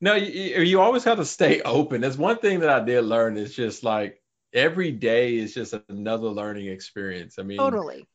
No, 0.00 0.14
you, 0.14 0.26
you 0.26 0.62
you 0.62 0.80
always 0.80 1.04
have 1.04 1.18
to 1.18 1.24
stay 1.24 1.62
open. 1.62 2.00
That's 2.00 2.18
one 2.18 2.38
thing 2.38 2.60
that 2.60 2.70
I 2.70 2.84
did 2.84 3.04
learn 3.04 3.36
is 3.36 3.54
just 3.54 3.82
like 3.84 4.20
every 4.52 4.92
day 4.92 5.36
is 5.36 5.54
just 5.54 5.74
another 5.88 6.28
learning 6.28 6.68
experience. 6.68 7.38
I 7.38 7.42
mean, 7.42 7.58
Totally. 7.58 8.06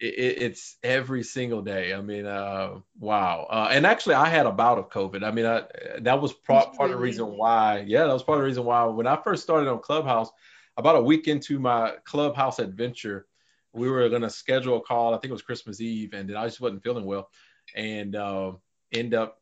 It, 0.00 0.14
it- 0.14 0.42
it's 0.42 0.76
every 0.82 1.22
single 1.22 1.62
day. 1.62 1.94
I 1.94 2.00
mean, 2.00 2.26
uh, 2.26 2.80
wow. 2.98 3.46
Uh, 3.50 3.68
and 3.70 3.86
actually, 3.86 4.16
I 4.16 4.28
had 4.28 4.46
a 4.46 4.52
bout 4.52 4.78
of 4.78 4.88
COVID. 4.90 5.24
I 5.24 5.30
mean, 5.30 5.46
I, 5.46 5.64
that 6.00 6.20
was 6.20 6.32
pro- 6.32 6.66
part 6.66 6.90
of 6.90 6.96
the 6.96 7.02
reason 7.02 7.26
why. 7.36 7.84
Yeah, 7.86 8.04
that 8.04 8.12
was 8.12 8.22
part 8.22 8.38
of 8.38 8.42
the 8.42 8.46
reason 8.48 8.64
why 8.64 8.84
when 8.84 9.06
I 9.06 9.16
first 9.16 9.42
started 9.42 9.68
on 9.70 9.80
Clubhouse, 9.80 10.30
about 10.76 10.96
a 10.96 11.02
week 11.02 11.28
into 11.28 11.58
my 11.58 11.94
Clubhouse 12.04 12.58
adventure, 12.58 13.26
we 13.72 13.88
were 13.90 14.08
gonna 14.08 14.30
schedule 14.30 14.76
a 14.78 14.80
call. 14.82 15.14
I 15.14 15.18
think 15.18 15.30
it 15.30 15.32
was 15.32 15.42
Christmas 15.42 15.80
Eve, 15.80 16.12
and 16.14 16.28
then 16.28 16.36
I 16.36 16.46
just 16.46 16.60
wasn't 16.60 16.82
feeling 16.82 17.04
well, 17.06 17.28
and 17.74 18.14
uh, 18.16 18.52
end 18.92 19.14
up 19.14 19.40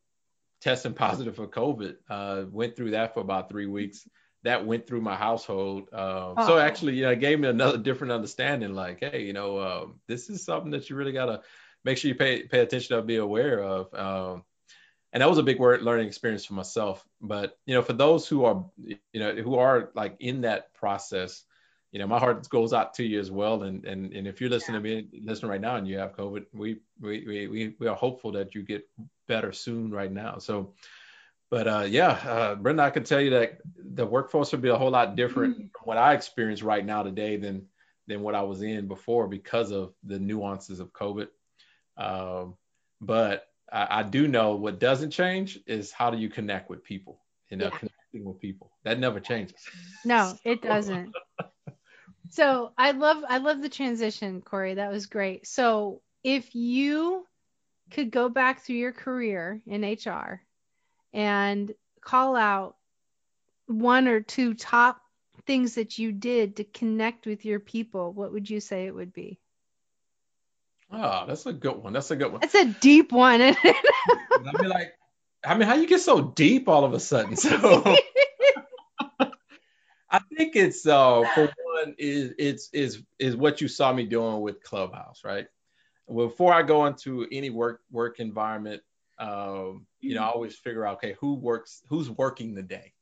testing 0.60 0.94
positive 0.94 1.36
for 1.36 1.46
COVID. 1.48 1.96
Uh, 2.08 2.44
went 2.50 2.76
through 2.76 2.92
that 2.92 3.14
for 3.14 3.20
about 3.20 3.48
three 3.48 3.66
weeks. 3.66 4.08
That 4.44 4.64
went 4.64 4.86
through 4.86 5.00
my 5.00 5.16
household. 5.16 5.88
Uh, 5.92 6.46
so 6.46 6.58
actually, 6.58 6.94
yeah, 6.94 7.10
it 7.10 7.20
gave 7.20 7.40
me 7.40 7.48
another 7.48 7.78
different 7.78 8.12
understanding. 8.12 8.74
Like, 8.74 9.00
hey, 9.00 9.24
you 9.24 9.32
know, 9.32 9.58
um, 9.58 9.94
this 10.06 10.30
is 10.30 10.44
something 10.44 10.70
that 10.70 10.88
you 10.88 10.96
really 10.96 11.12
gotta 11.12 11.40
make 11.84 11.98
sure 11.98 12.08
you 12.08 12.14
pay 12.14 12.42
pay 12.42 12.60
attention 12.60 12.96
to, 12.96 13.02
be 13.02 13.16
aware 13.16 13.62
of. 13.62 13.92
Um, 13.94 14.44
and 15.14 15.22
that 15.22 15.28
was 15.30 15.38
a 15.38 15.44
big 15.44 15.60
word 15.60 15.82
learning 15.82 16.08
experience 16.08 16.44
for 16.44 16.54
myself. 16.54 17.06
But 17.20 17.56
you 17.66 17.74
know, 17.74 17.82
for 17.82 17.92
those 17.92 18.26
who 18.26 18.44
are, 18.44 18.64
you 18.76 18.98
know, 19.14 19.34
who 19.34 19.56
are 19.56 19.90
like 19.94 20.16
in 20.18 20.42
that 20.42 20.74
process, 20.74 21.44
you 21.92 22.00
know, 22.00 22.08
my 22.08 22.18
heart 22.18 22.48
goes 22.48 22.72
out 22.72 22.94
to 22.94 23.04
you 23.04 23.20
as 23.20 23.30
well. 23.30 23.62
And 23.62 23.84
and 23.84 24.12
and 24.12 24.26
if 24.26 24.40
you're 24.40 24.50
listening 24.50 24.82
to 24.82 24.88
me, 24.88 25.08
listening 25.22 25.52
right 25.52 25.60
now, 25.60 25.76
and 25.76 25.86
you 25.86 25.98
have 25.98 26.16
COVID, 26.16 26.46
we 26.52 26.80
we 27.00 27.24
we 27.24 27.46
we, 27.46 27.76
we 27.78 27.86
are 27.86 27.94
hopeful 27.94 28.32
that 28.32 28.56
you 28.56 28.62
get 28.62 28.86
better 29.28 29.52
soon 29.52 29.92
right 29.92 30.10
now. 30.10 30.38
So, 30.38 30.74
but 31.50 31.68
uh, 31.68 31.86
yeah, 31.88 32.10
uh, 32.10 32.54
Brenda, 32.54 32.82
I 32.82 32.90
can 32.90 33.04
tell 33.04 33.20
you 33.20 33.30
that 33.30 33.58
the 33.76 34.06
workforce 34.06 34.52
will 34.52 34.60
be 34.60 34.70
a 34.70 34.76
whole 34.76 34.90
lot 34.90 35.16
different 35.16 35.56
from 35.56 35.82
what 35.84 35.98
I 35.98 36.14
experience 36.14 36.62
right 36.62 36.84
now 36.84 37.02
today 37.02 37.36
than 37.36 37.66
than 38.06 38.22
what 38.22 38.34
I 38.34 38.42
was 38.42 38.62
in 38.62 38.88
before 38.88 39.28
because 39.28 39.70
of 39.70 39.94
the 40.02 40.18
nuances 40.18 40.80
of 40.80 40.92
COVID. 40.92 41.28
Um, 41.96 42.56
but 43.00 43.46
I, 43.72 44.00
I 44.00 44.02
do 44.02 44.28
know 44.28 44.56
what 44.56 44.78
doesn't 44.78 45.10
change 45.10 45.58
is 45.66 45.90
how 45.90 46.10
do 46.10 46.18
you 46.18 46.28
connect 46.28 46.68
with 46.68 46.84
people? 46.84 47.20
You 47.50 47.56
know, 47.58 47.66
Yeah. 47.66 47.78
connecting 47.78 48.24
with 48.24 48.40
people 48.40 48.72
that 48.84 48.98
never 48.98 49.20
changes. 49.20 49.56
No, 50.04 50.32
it 50.44 50.60
doesn't. 50.60 51.12
so 52.30 52.72
I 52.76 52.90
love 52.92 53.22
I 53.28 53.38
love 53.38 53.62
the 53.62 53.68
transition, 53.68 54.42
Corey. 54.42 54.74
That 54.74 54.90
was 54.90 55.06
great. 55.06 55.46
So 55.46 56.00
if 56.22 56.54
you 56.54 57.26
could 57.90 58.10
go 58.10 58.28
back 58.28 58.60
through 58.62 58.76
your 58.76 58.92
career 58.92 59.60
in 59.66 59.82
HR 59.84 60.42
and 61.14 61.72
call 62.02 62.36
out 62.36 62.76
one 63.66 64.08
or 64.08 64.20
two 64.20 64.52
top 64.52 65.00
things 65.46 65.76
that 65.76 65.96
you 65.96 66.12
did 66.12 66.56
to 66.56 66.64
connect 66.64 67.24
with 67.26 67.44
your 67.44 67.60
people, 67.60 68.12
what 68.12 68.32
would 68.32 68.50
you 68.50 68.60
say 68.60 68.86
it 68.86 68.94
would 68.94 69.12
be? 69.12 69.38
Oh, 70.92 71.24
that's 71.26 71.46
a 71.46 71.52
good 71.52 71.76
one. 71.76 71.92
That's 71.94 72.10
a 72.10 72.16
good 72.16 72.30
one. 72.30 72.40
That's 72.40 72.54
a 72.54 72.66
deep 72.66 73.10
one. 73.12 73.40
isn't 73.40 73.64
it? 73.64 73.76
And 74.38 74.48
I'd 74.48 74.58
be 74.60 74.66
like, 74.66 74.92
I 75.44 75.56
mean, 75.56 75.66
how 75.68 75.74
you 75.76 75.86
get 75.86 76.00
so 76.00 76.20
deep 76.20 76.68
all 76.68 76.84
of 76.84 76.92
a 76.92 77.00
sudden? 77.00 77.36
So 77.36 77.96
I 80.10 80.20
think 80.36 80.54
it's 80.56 80.86
uh 80.86 81.24
for 81.34 81.52
one 81.82 81.94
is 81.98 82.34
it's 82.38 82.70
is 82.72 83.02
is 83.18 83.36
what 83.36 83.60
you 83.60 83.68
saw 83.68 83.92
me 83.92 84.04
doing 84.04 84.40
with 84.40 84.62
Clubhouse, 84.62 85.22
right? 85.24 85.46
Before 86.12 86.52
I 86.52 86.62
go 86.62 86.86
into 86.86 87.26
any 87.32 87.50
work 87.50 87.80
work 87.90 88.20
environment, 88.20 88.82
um, 89.18 89.86
you 90.00 90.14
know, 90.14 90.22
I 90.22 90.28
always 90.28 90.56
figure 90.56 90.86
out 90.86 90.96
okay, 90.96 91.16
who 91.20 91.34
works, 91.34 91.82
who's 91.88 92.10
working 92.10 92.54
the 92.54 92.62
day. 92.62 92.92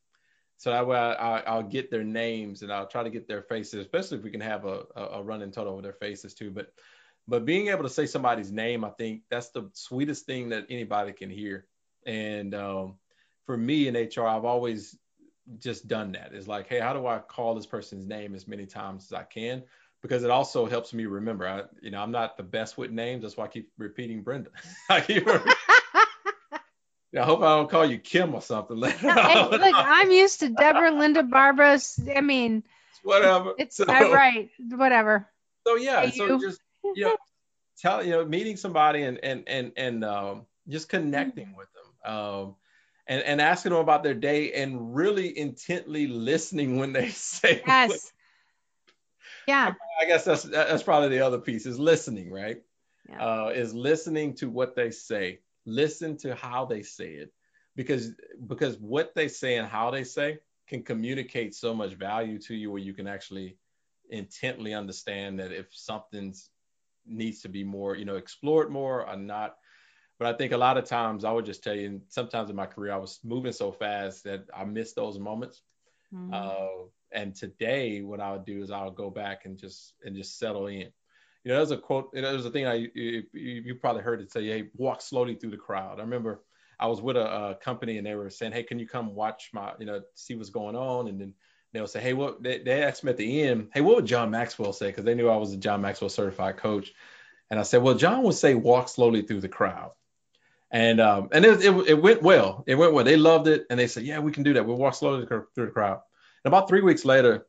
So 0.58 0.70
that 0.70 0.86
way 0.86 0.96
I, 0.96 1.12
I, 1.14 1.40
I'll 1.40 1.62
get 1.64 1.90
their 1.90 2.04
names 2.04 2.62
and 2.62 2.72
I'll 2.72 2.86
try 2.86 3.02
to 3.02 3.10
get 3.10 3.26
their 3.26 3.42
faces, 3.42 3.80
especially 3.80 4.18
if 4.18 4.24
we 4.24 4.30
can 4.30 4.40
have 4.40 4.64
a, 4.64 4.84
a, 4.94 5.02
a 5.14 5.22
running 5.22 5.50
total 5.50 5.76
of 5.76 5.82
their 5.82 5.92
faces 5.92 6.34
too. 6.34 6.50
But 6.50 6.72
but 7.26 7.44
being 7.44 7.68
able 7.68 7.84
to 7.84 7.88
say 7.88 8.06
somebody's 8.06 8.50
name, 8.50 8.84
I 8.84 8.90
think 8.90 9.22
that's 9.30 9.50
the 9.50 9.70
sweetest 9.74 10.26
thing 10.26 10.50
that 10.50 10.66
anybody 10.70 11.12
can 11.12 11.30
hear. 11.30 11.66
And 12.04 12.54
um, 12.54 12.94
for 13.46 13.56
me 13.56 13.88
in 13.88 13.94
HR, 13.94 14.26
I've 14.26 14.44
always 14.44 14.96
just 15.58 15.88
done 15.88 16.12
that. 16.12 16.30
It's 16.32 16.48
like, 16.48 16.68
hey, 16.68 16.80
how 16.80 16.92
do 16.92 17.06
I 17.06 17.18
call 17.18 17.54
this 17.54 17.66
person's 17.66 18.06
name 18.06 18.34
as 18.34 18.48
many 18.48 18.66
times 18.66 19.06
as 19.06 19.12
I 19.12 19.22
can? 19.22 19.62
Because 20.00 20.24
it 20.24 20.30
also 20.30 20.66
helps 20.66 20.92
me 20.92 21.06
remember. 21.06 21.46
I, 21.46 21.62
you 21.80 21.90
know, 21.90 22.02
I'm 22.02 22.10
not 22.10 22.36
the 22.36 22.42
best 22.42 22.76
with 22.76 22.90
names. 22.90 23.22
That's 23.22 23.36
why 23.36 23.44
I 23.44 23.48
keep 23.48 23.70
repeating 23.78 24.22
Brenda. 24.22 24.50
I 24.90 25.00
keep. 25.00 25.26
I 27.18 27.24
hope 27.24 27.40
I 27.42 27.56
don't 27.56 27.70
call 27.70 27.84
you 27.84 27.98
Kim 27.98 28.34
or 28.34 28.40
something 28.40 28.76
later. 28.76 29.12
Hey, 29.12 29.42
look, 29.48 29.60
I'm 29.74 30.10
used 30.10 30.40
to 30.40 30.48
Deborah, 30.48 30.92
Linda, 30.92 31.22
Barbara. 31.22 31.78
I 32.14 32.20
mean, 32.22 32.62
Whatever. 33.02 33.52
it's 33.58 33.76
So- 33.76 33.84
uh, 33.84 34.10
right. 34.12 34.48
Whatever. 34.70 35.28
So 35.66 35.76
yeah, 35.76 36.02
Hey, 36.06 36.10
so 36.12 36.26
you. 36.26 36.40
just 36.40 36.60
you 36.84 37.04
know, 37.04 37.16
tell 37.78 38.04
you 38.04 38.12
know, 38.12 38.24
meeting 38.24 38.56
somebody 38.56 39.02
and 39.02 39.18
and 39.22 39.44
and 39.46 39.72
and 39.76 40.04
um, 40.04 40.46
just 40.68 40.88
connecting 40.88 41.54
with 41.56 41.68
them, 41.74 42.12
um, 42.14 42.54
and 43.06 43.22
and 43.22 43.40
asking 43.40 43.70
them 43.72 43.80
about 43.80 44.02
their 44.02 44.14
day 44.14 44.52
and 44.52 44.94
really 44.94 45.36
intently 45.38 46.06
listening 46.08 46.78
when 46.78 46.92
they 46.92 47.08
say. 47.10 47.62
Yes. 47.66 48.10
Yeah. 49.46 49.74
I 50.00 50.04
guess 50.06 50.24
that's 50.24 50.42
that's 50.44 50.82
probably 50.82 51.10
the 51.10 51.26
other 51.26 51.38
piece 51.38 51.66
is 51.66 51.78
listening, 51.78 52.30
right? 52.32 52.62
Yeah. 53.08 53.24
Uh, 53.44 53.48
is 53.48 53.74
listening 53.74 54.34
to 54.36 54.48
what 54.48 54.74
they 54.76 54.90
say, 54.92 55.40
listen 55.64 56.16
to 56.18 56.34
how 56.34 56.64
they 56.64 56.82
say 56.82 57.14
it, 57.14 57.32
because 57.76 58.12
because 58.46 58.78
what 58.78 59.14
they 59.14 59.28
say 59.28 59.56
and 59.56 59.68
how 59.68 59.90
they 59.90 60.04
say 60.04 60.40
can 60.66 60.82
communicate 60.82 61.54
so 61.54 61.74
much 61.74 61.94
value 61.94 62.38
to 62.40 62.54
you, 62.54 62.70
where 62.70 62.82
you 62.82 62.94
can 62.94 63.06
actually 63.06 63.58
intently 64.10 64.74
understand 64.74 65.38
that 65.40 65.52
if 65.52 65.74
something's 65.74 66.50
needs 67.04 67.40
to 67.42 67.48
be 67.48 67.64
more, 67.64 67.96
you 67.96 68.04
know, 68.04 68.16
explored 68.16 68.70
more 68.70 69.08
or 69.08 69.16
not. 69.16 69.56
But 70.18 70.34
I 70.34 70.36
think 70.36 70.52
a 70.52 70.56
lot 70.56 70.78
of 70.78 70.84
times 70.84 71.24
I 71.24 71.32
would 71.32 71.44
just 71.46 71.64
tell 71.64 71.74
you, 71.74 71.86
and 71.86 72.02
sometimes 72.08 72.50
in 72.50 72.56
my 72.56 72.66
career 72.66 72.92
I 72.92 72.96
was 72.96 73.20
moving 73.24 73.52
so 73.52 73.72
fast 73.72 74.24
that 74.24 74.48
I 74.54 74.64
missed 74.64 74.96
those 74.96 75.18
moments. 75.18 75.62
Mhm. 76.12 76.32
Uh, 76.32 76.86
and 77.12 77.34
today, 77.34 78.02
what 78.02 78.20
I 78.20 78.32
would 78.32 78.44
do 78.44 78.62
is 78.62 78.70
I'll 78.70 78.90
go 78.90 79.10
back 79.10 79.44
and 79.44 79.58
just 79.58 79.94
and 80.04 80.14
just 80.16 80.38
settle 80.38 80.68
in. 80.68 80.92
You 81.44 81.50
know, 81.50 81.56
there's 81.56 81.72
a 81.72 81.76
quote. 81.76 82.10
You 82.14 82.22
know, 82.22 82.30
there's 82.30 82.46
a 82.46 82.50
thing 82.50 82.66
I 82.66 82.74
you, 82.74 83.24
you 83.32 83.62
you 83.64 83.74
probably 83.74 84.02
heard 84.02 84.20
it 84.20 84.30
say, 84.30 84.46
"Hey, 84.46 84.70
walk 84.76 85.00
slowly 85.00 85.34
through 85.34 85.50
the 85.50 85.56
crowd." 85.56 85.98
I 85.98 86.02
remember 86.02 86.42
I 86.78 86.86
was 86.86 87.00
with 87.00 87.16
a, 87.16 87.50
a 87.50 87.54
company 87.56 87.98
and 87.98 88.06
they 88.06 88.14
were 88.14 88.30
saying, 88.30 88.52
"Hey, 88.52 88.62
can 88.62 88.78
you 88.78 88.86
come 88.86 89.14
watch 89.14 89.50
my, 89.52 89.72
you 89.78 89.86
know, 89.86 90.02
see 90.14 90.34
what's 90.34 90.50
going 90.50 90.76
on?" 90.76 91.08
And 91.08 91.20
then 91.20 91.34
they'll 91.72 91.86
say, 91.86 92.00
"Hey, 92.00 92.12
what?" 92.12 92.42
They, 92.42 92.58
they 92.58 92.82
asked 92.82 93.02
me 93.02 93.10
at 93.10 93.16
the 93.16 93.42
end, 93.42 93.70
"Hey, 93.74 93.80
what 93.80 93.96
would 93.96 94.06
John 94.06 94.30
Maxwell 94.30 94.72
say?" 94.72 94.86
Because 94.86 95.04
they 95.04 95.14
knew 95.14 95.28
I 95.28 95.36
was 95.36 95.52
a 95.52 95.56
John 95.56 95.80
Maxwell 95.80 96.10
certified 96.10 96.58
coach. 96.58 96.92
And 97.50 97.58
I 97.58 97.64
said, 97.64 97.82
"Well, 97.82 97.94
John 97.94 98.22
would 98.22 98.34
say, 98.34 98.54
walk 98.54 98.88
slowly 98.88 99.22
through 99.22 99.40
the 99.40 99.48
crowd." 99.48 99.92
And 100.70 101.00
um, 101.00 101.28
and 101.32 101.44
it, 101.44 101.62
it, 101.62 101.88
it 101.88 102.02
went 102.02 102.22
well. 102.22 102.64
It 102.66 102.76
went 102.76 102.94
well. 102.94 103.04
They 103.04 103.16
loved 103.16 103.46
it, 103.46 103.66
and 103.68 103.78
they 103.78 103.88
said, 103.88 104.04
"Yeah, 104.04 104.20
we 104.20 104.32
can 104.32 104.42
do 104.42 104.54
that. 104.54 104.66
We'll 104.66 104.76
walk 104.76 104.94
slowly 104.94 105.26
through 105.26 105.46
the 105.56 105.66
crowd." 105.66 106.00
And 106.44 106.52
about 106.52 106.68
three 106.68 106.80
weeks 106.80 107.04
later, 107.04 107.46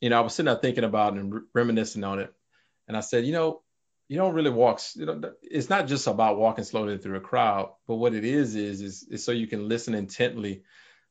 you 0.00 0.10
know, 0.10 0.18
I 0.18 0.20
was 0.22 0.34
sitting 0.34 0.46
there 0.46 0.56
thinking 0.56 0.84
about 0.84 1.14
and 1.14 1.32
re- 1.32 1.40
reminiscing 1.54 2.02
on 2.04 2.18
it, 2.18 2.34
and 2.88 2.96
I 2.96 3.00
said, 3.00 3.24
"You 3.24 3.32
know, 3.32 3.62
you 4.08 4.16
don't 4.16 4.34
really 4.34 4.50
walk. 4.50 4.80
You 4.94 5.06
know, 5.06 5.20
it's 5.42 5.70
not 5.70 5.86
just 5.86 6.06
about 6.06 6.38
walking 6.38 6.64
slowly 6.64 6.98
through 6.98 7.16
a 7.16 7.20
crowd, 7.20 7.70
but 7.86 7.96
what 7.96 8.14
it 8.14 8.24
is 8.24 8.54
is 8.54 8.80
is, 8.80 9.06
is 9.10 9.24
so 9.24 9.32
you 9.32 9.46
can 9.46 9.68
listen 9.68 9.94
intently. 9.94 10.62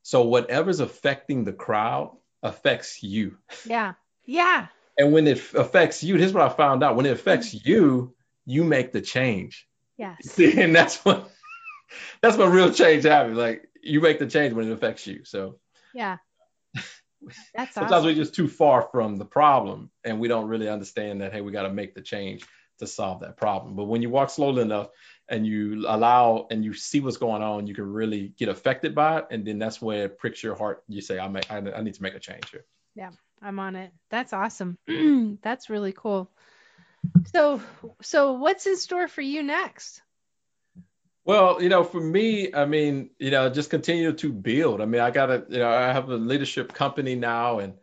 So 0.03 0.23
whatever's 0.23 0.79
affecting 0.79 1.43
the 1.43 1.53
crowd 1.53 2.15
affects 2.41 3.01
you, 3.01 3.37
Yeah. 3.65 3.93
Yeah. 4.25 4.67
and 4.97 5.13
when 5.13 5.27
it 5.27 5.41
affects 5.53 6.03
you, 6.03 6.15
here's 6.15 6.33
what 6.33 6.43
I 6.43 6.53
found 6.53 6.83
out: 6.83 6.95
when 6.95 7.05
it 7.05 7.13
affects 7.13 7.53
mm-hmm. 7.53 7.69
you, 7.69 8.15
you 8.45 8.63
make 8.63 8.91
the 8.91 9.01
change." 9.01 9.67
Yes. 9.97 10.17
See, 10.29 10.59
and 10.59 10.75
that's 10.75 11.03
what 11.05 11.29
that's 12.21 12.37
what 12.37 12.47
real 12.51 12.71
change 12.71 13.03
happens. 13.03 13.37
Like 13.37 13.69
you 13.81 14.01
make 14.01 14.19
the 14.19 14.27
change 14.27 14.53
when 14.53 14.67
it 14.69 14.73
affects 14.73 15.07
you. 15.07 15.23
So 15.25 15.57
Yeah. 15.93 16.17
That's 17.55 17.73
sometimes 17.73 17.91
awesome. 17.91 18.05
we're 18.05 18.15
just 18.15 18.35
too 18.35 18.47
far 18.47 18.87
from 18.91 19.17
the 19.17 19.25
problem 19.25 19.89
and 20.03 20.19
we 20.19 20.27
don't 20.27 20.47
really 20.47 20.69
understand 20.69 21.21
that 21.21 21.33
hey, 21.33 21.41
we 21.41 21.51
got 21.51 21.63
to 21.63 21.73
make 21.73 21.95
the 21.95 22.01
change 22.01 22.45
to 22.79 22.87
solve 22.87 23.21
that 23.21 23.37
problem. 23.37 23.75
But 23.75 23.85
when 23.85 24.01
you 24.01 24.09
walk 24.09 24.29
slowly 24.29 24.61
enough 24.61 24.89
and 25.27 25.45
you 25.45 25.85
allow 25.87 26.47
and 26.51 26.63
you 26.63 26.73
see 26.73 26.99
what's 26.99 27.17
going 27.17 27.41
on, 27.41 27.67
you 27.67 27.73
can 27.73 27.91
really 27.91 28.33
get 28.37 28.49
affected 28.49 28.93
by 28.93 29.19
it, 29.19 29.27
and 29.31 29.45
then 29.45 29.59
that's 29.59 29.81
where 29.81 30.05
it 30.05 30.19
pricks 30.19 30.43
your 30.43 30.55
heart. 30.55 30.83
You 30.87 31.01
say, 31.01 31.19
"I 31.19 31.27
make, 31.27 31.51
I, 31.51 31.57
I 31.57 31.81
need 31.81 31.95
to 31.95 32.03
make 32.03 32.15
a 32.15 32.19
change 32.19 32.49
here." 32.51 32.65
Yeah, 32.95 33.11
I'm 33.41 33.59
on 33.59 33.75
it. 33.75 33.91
That's 34.09 34.33
awesome. 34.33 34.77
that's 35.41 35.69
really 35.69 35.93
cool. 35.93 36.29
So, 37.25 37.61
so 38.01 38.33
what's 38.33 38.67
in 38.67 38.77
store 38.77 39.07
for 39.07 39.21
you 39.21 39.43
next? 39.43 40.02
Well, 41.25 41.61
you 41.61 41.69
know, 41.69 41.83
for 41.83 42.01
me, 42.01 42.53
I 42.53 42.65
mean, 42.65 43.09
you 43.17 43.31
know, 43.31 43.49
just 43.49 43.69
continue 43.69 44.11
to 44.11 44.33
build. 44.33 44.81
I 44.81 44.85
mean, 44.85 44.99
I 44.99 45.09
got 45.09 45.29
a, 45.29 45.45
you 45.47 45.59
know, 45.59 45.69
I 45.69 45.93
have 45.93 46.09
a 46.09 46.15
leadership 46.15 46.73
company 46.73 47.15
now, 47.15 47.59
and 47.59 47.75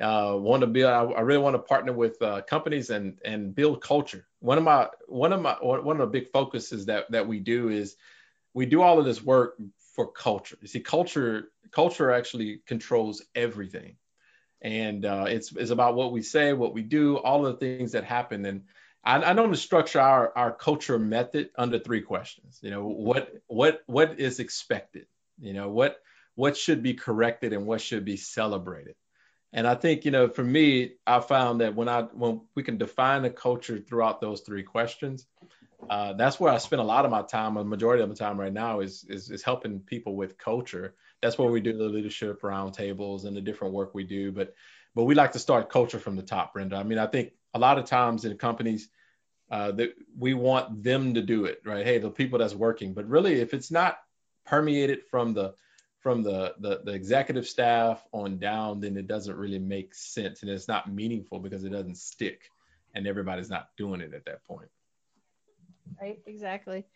uh, 0.00 0.34
want 0.36 0.62
to 0.62 0.66
build. 0.66 0.90
I, 0.90 1.02
I, 1.02 1.20
really 1.20 1.42
want 1.42 1.54
to 1.54 1.60
partner 1.60 1.92
with 1.92 2.20
uh, 2.20 2.42
companies 2.42 2.90
and 2.90 3.18
and 3.24 3.54
build 3.54 3.80
culture. 3.80 4.26
One 4.40 4.58
of 4.58 4.64
my 4.64 4.88
one 5.06 5.32
of 5.32 5.40
my 5.40 5.54
one 5.60 6.00
of 6.00 6.10
the 6.10 6.20
big 6.20 6.32
focuses 6.32 6.86
that 6.86 7.10
that 7.12 7.28
we 7.28 7.38
do 7.38 7.68
is 7.68 7.96
we 8.54 8.66
do 8.66 8.82
all 8.82 8.98
of 8.98 9.04
this 9.04 9.22
work 9.22 9.56
for 9.94 10.10
culture. 10.10 10.58
You 10.60 10.68
see, 10.68 10.80
culture 10.80 11.52
culture 11.70 12.10
actually 12.10 12.60
controls 12.66 13.22
everything, 13.36 13.96
and 14.60 15.04
uh, 15.04 15.26
it's 15.28 15.52
it's 15.52 15.70
about 15.70 15.94
what 15.94 16.10
we 16.10 16.22
say, 16.22 16.54
what 16.54 16.74
we 16.74 16.82
do, 16.82 17.18
all 17.18 17.46
of 17.46 17.52
the 17.60 17.76
things 17.76 17.92
that 17.92 18.02
happen. 18.02 18.44
And 18.46 18.62
I, 19.02 19.30
I 19.30 19.32
to 19.32 19.56
structure 19.56 20.00
our 20.00 20.32
our 20.36 20.52
culture 20.52 20.98
method 20.98 21.50
under 21.56 21.78
three 21.78 22.02
questions. 22.02 22.58
You 22.62 22.70
know, 22.70 22.86
what 22.86 23.32
what 23.46 23.82
what 23.86 24.20
is 24.20 24.40
expected? 24.40 25.06
You 25.40 25.54
know, 25.54 25.70
what 25.70 26.00
what 26.34 26.56
should 26.56 26.82
be 26.82 26.94
corrected 26.94 27.52
and 27.52 27.66
what 27.66 27.80
should 27.80 28.04
be 28.04 28.16
celebrated 28.16 28.94
and 29.52 29.66
I 29.66 29.74
think, 29.74 30.04
you 30.04 30.10
know, 30.10 30.28
for 30.28 30.44
me, 30.44 30.92
I 31.06 31.20
found 31.20 31.60
that 31.60 31.74
when 31.74 31.88
I 31.88 32.02
when 32.02 32.42
we 32.54 32.62
can 32.62 32.78
define 32.78 33.22
the 33.22 33.30
culture 33.30 33.78
throughout 33.78 34.20
those 34.20 34.42
three 34.42 34.62
questions, 34.62 35.26
uh, 35.88 36.12
that's 36.12 36.38
where 36.38 36.52
I 36.52 36.58
spend 36.58 36.80
a 36.80 36.84
lot 36.84 37.04
of 37.04 37.10
my 37.10 37.22
time. 37.22 37.56
A 37.56 37.64
majority 37.64 38.02
of 38.02 38.08
the 38.08 38.14
time 38.14 38.38
right 38.38 38.52
now 38.52 38.80
is, 38.80 39.04
is 39.08 39.30
is 39.30 39.42
helping 39.42 39.80
people 39.80 40.14
with 40.14 40.38
culture. 40.38 40.94
That's 41.20 41.36
where 41.36 41.50
we 41.50 41.60
do 41.60 41.76
the 41.76 41.84
leadership 41.88 42.42
roundtables 42.42 43.24
and 43.24 43.36
the 43.36 43.40
different 43.40 43.74
work 43.74 43.92
we 43.92 44.04
do. 44.04 44.30
But 44.30 44.54
but 44.94 45.04
we 45.04 45.16
like 45.16 45.32
to 45.32 45.40
start 45.40 45.68
culture 45.68 45.98
from 45.98 46.14
the 46.14 46.22
top, 46.22 46.54
Brenda. 46.54 46.76
I 46.76 46.84
mean, 46.84 46.98
I 46.98 47.06
think 47.06 47.32
a 47.54 47.58
lot 47.58 47.78
of 47.78 47.84
times 47.84 48.24
in 48.24 48.36
companies 48.36 48.88
uh, 49.50 49.72
that 49.72 49.94
we 50.16 50.34
want 50.34 50.82
them 50.82 51.14
to 51.14 51.22
do 51.22 51.44
it, 51.44 51.60
right? 51.64 51.84
Hey, 51.84 51.98
the 51.98 52.10
people 52.10 52.38
that's 52.38 52.54
working. 52.54 52.94
But 52.94 53.08
really, 53.08 53.40
if 53.40 53.52
it's 53.52 53.70
not 53.70 53.98
permeated 54.44 55.04
from 55.10 55.34
the 55.34 55.54
from 56.00 56.22
the, 56.22 56.54
the, 56.60 56.80
the 56.82 56.92
executive 56.92 57.46
staff 57.46 58.02
on 58.12 58.38
down, 58.38 58.80
then 58.80 58.96
it 58.96 59.06
doesn't 59.06 59.36
really 59.36 59.58
make 59.58 59.94
sense 59.94 60.40
and 60.40 60.50
it's 60.50 60.66
not 60.66 60.90
meaningful 60.90 61.38
because 61.38 61.62
it 61.62 61.68
doesn't 61.68 61.98
stick 61.98 62.50
and 62.94 63.06
everybody's 63.06 63.50
not 63.50 63.68
doing 63.76 64.00
it 64.00 64.14
at 64.14 64.24
that 64.24 64.42
point. 64.46 64.70
Right, 66.00 66.20
exactly. 66.26 66.86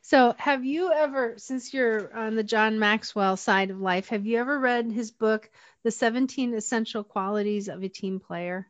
So, 0.00 0.34
have 0.38 0.64
you 0.64 0.92
ever, 0.92 1.34
since 1.36 1.74
you're 1.74 2.16
on 2.16 2.36
the 2.36 2.42
John 2.42 2.78
Maxwell 2.78 3.36
side 3.36 3.70
of 3.70 3.80
life, 3.80 4.08
have 4.08 4.24
you 4.24 4.38
ever 4.38 4.58
read 4.58 4.90
his 4.90 5.10
book, 5.10 5.50
The 5.82 5.90
17 5.90 6.54
Essential 6.54 7.04
Qualities 7.04 7.68
of 7.68 7.82
a 7.82 7.88
Team 7.88 8.20
Player? 8.20 8.66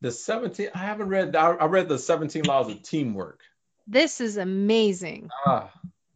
The 0.00 0.12
17, 0.12 0.68
I 0.74 0.78
haven't 0.78 1.08
read, 1.08 1.34
I, 1.34 1.50
I 1.52 1.66
read 1.66 1.88
the 1.88 1.98
17 1.98 2.44
Laws 2.44 2.70
of 2.70 2.82
Teamwork. 2.82 3.40
This 3.86 4.20
is 4.20 4.36
amazing. 4.36 5.30
Ah, 5.46 5.70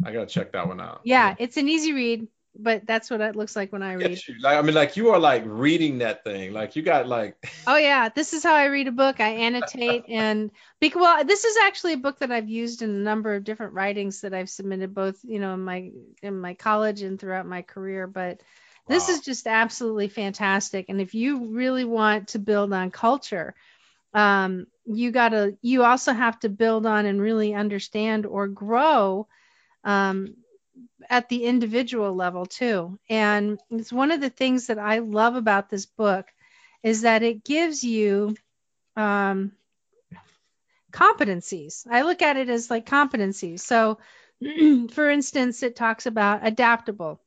I 0.05 0.13
gotta 0.13 0.27
check 0.27 0.53
that 0.53 0.69
one 0.69 0.81
out. 0.81 1.01
Yeah, 1.05 1.31
yeah, 1.31 1.35
it's 1.39 1.57
an 1.57 1.69
easy 1.69 1.95
read, 1.95 2.29
but 2.55 2.87
that's 2.87 3.11
what 3.11 3.23
it 3.23 3.35
looks 3.35 3.57
like 3.57 3.73
when 3.73 3.83
I 3.83 3.95
read. 3.95 4.21
Like, 4.41 4.59
I 4.59 4.63
mean, 4.63 4.75
like 4.75 4.97
you 4.97 5.11
are 5.11 5.19
like 5.19 5.43
reading 5.47 5.99
that 5.99 6.23
thing. 6.23 6.53
Like 6.53 6.77
you 6.77 6.83
got 6.83 7.09
like. 7.09 7.37
oh 7.67 7.77
yeah, 7.77 8.11
this 8.11 8.35
is 8.35 8.43
how 8.43 8.55
I 8.55 8.67
read 8.67 8.89
a 8.89 8.93
book. 8.93 9.21
I 9.21 9.29
annotate 9.29 10.05
and 10.09 10.51
because 10.81 11.01
well, 11.01 11.25
this 11.25 11.45
is 11.45 11.57
actually 11.65 11.95
a 11.95 11.99
book 11.99 12.19
that 12.19 12.31
I've 12.31 12.49
used 12.49 12.83
in 12.83 12.91
a 12.91 12.93
number 12.93 13.35
of 13.35 13.45
different 13.45 13.73
writings 13.73 14.21
that 14.21 14.35
I've 14.35 14.51
submitted, 14.51 14.95
both 14.95 15.19
you 15.23 15.39
know 15.39 15.55
in 15.55 15.65
my 15.65 15.91
in 16.23 16.39
my 16.39 16.55
college 16.55 17.03
and 17.03 17.19
throughout 17.19 17.47
my 17.47 17.63
career. 17.63 18.07
But 18.07 18.43
wow. 18.87 18.95
this 18.95 19.09
is 19.09 19.21
just 19.21 19.47
absolutely 19.47 20.09
fantastic. 20.09 20.87
And 20.91 21.01
if 21.01 21.15
you 21.15 21.47
really 21.47 21.85
want 21.85 22.29
to 22.29 22.39
build 22.39 22.73
on 22.75 22.91
culture, 22.91 23.55
um, 24.15 24.67
you 24.87 25.11
gotta 25.13 25.57
you 25.63 25.85
also 25.85 26.13
have 26.13 26.39
to 26.41 26.49
build 26.49 26.87
on 26.87 27.07
and 27.07 27.21
really 27.21 27.55
understand 27.55 28.27
or 28.27 28.49
grow 28.49 29.29
um, 29.85 30.37
at 31.11 31.29
the 31.29 31.45
individual 31.45 32.15
level 32.15 32.47
too. 32.47 32.99
And 33.09 33.59
it's 33.71 33.93
one 33.93 34.11
of 34.11 34.21
the 34.21 34.31
things 34.31 34.69
that 34.69 34.79
I 34.79 34.99
love 34.99 35.37
about 35.37 35.71
this 35.71 35.87
book 35.87 36.27
is 36.83 37.03
that 37.03 37.23
it 37.23 37.45
gives 37.45 37.85
you 37.85 38.37
um, 38.97 39.53
competencies. 40.93 41.87
I 41.91 42.03
look 42.03 42.23
at 42.23 42.37
it 42.37 42.49
as 42.49 42.71
like 42.71 42.87
competencies. 42.87 43.61
So, 43.61 43.99
for 44.93 45.11
instance, 45.11 45.63
it 45.63 45.77
talks 45.77 46.07
about 46.07 46.47
adaptable 46.47 47.21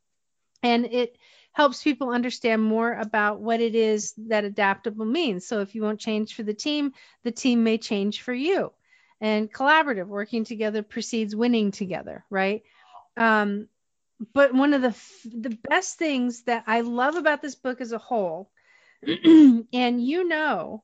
and 0.64 0.86
it 0.86 1.18
helps 1.56 1.84
people 1.84 2.10
understand 2.12 2.62
more 2.62 2.94
about 2.94 3.40
what 3.40 3.62
it 3.62 3.76
is 3.76 4.14
that 4.28 4.44
adaptable 4.44 5.06
means. 5.06 5.48
So, 5.48 5.62
if 5.62 5.74
you 5.74 5.82
won't 5.82 6.00
change 6.00 6.36
for 6.36 6.44
the 6.44 6.54
team, 6.54 6.94
the 7.24 7.32
team 7.32 7.64
may 7.64 7.80
change 7.80 8.22
for 8.22 8.34
you 8.34 8.72
and 9.22 9.52
collaborative 9.52 10.08
working 10.08 10.44
together 10.44 10.84
precedes 10.84 11.36
winning 11.36 11.72
together 11.72 12.24
right 12.30 12.64
um, 13.18 13.68
but 14.34 14.54
one 14.54 14.74
of 14.74 14.82
the 14.82 14.96
the 15.34 15.58
best 15.70 15.98
things 15.98 16.44
that 16.44 16.64
i 16.68 16.82
love 16.82 17.16
about 17.16 17.42
this 17.42 17.56
book 17.56 17.82
as 17.82 17.92
a 17.92 17.98
whole 17.98 18.50
and 19.04 19.66
you 19.74 20.28
know 20.28 20.84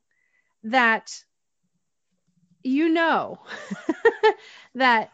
that 0.64 1.12
you 2.64 2.90
know 2.90 3.40
that 4.76 5.12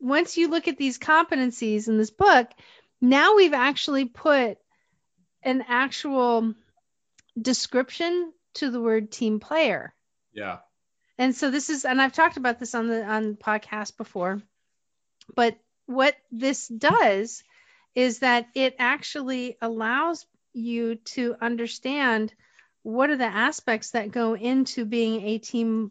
once 0.00 0.36
you 0.36 0.48
look 0.48 0.68
at 0.68 0.78
these 0.78 0.98
competencies 0.98 1.88
in 1.88 1.98
this 1.98 2.10
book 2.10 2.48
now 3.00 3.36
we've 3.36 3.54
actually 3.54 4.04
put 4.04 4.58
an 5.42 5.64
actual 5.68 6.54
description 7.40 8.32
to 8.54 8.70
the 8.70 8.80
word 8.80 9.10
team 9.10 9.40
player 9.40 9.94
yeah 10.32 10.58
and 11.18 11.34
so 11.34 11.50
this 11.50 11.68
is, 11.68 11.84
and 11.84 12.00
I've 12.00 12.12
talked 12.12 12.36
about 12.36 12.60
this 12.60 12.76
on 12.76 12.86
the 12.86 13.04
on 13.04 13.34
podcast 13.34 13.96
before, 13.96 14.40
but 15.34 15.58
what 15.86 16.14
this 16.30 16.68
does 16.68 17.42
is 17.94 18.20
that 18.20 18.46
it 18.54 18.76
actually 18.78 19.56
allows 19.60 20.24
you 20.52 20.94
to 20.94 21.34
understand 21.40 22.32
what 22.82 23.10
are 23.10 23.16
the 23.16 23.24
aspects 23.24 23.90
that 23.90 24.12
go 24.12 24.34
into 24.34 24.84
being 24.84 25.22
a 25.26 25.38
team 25.38 25.90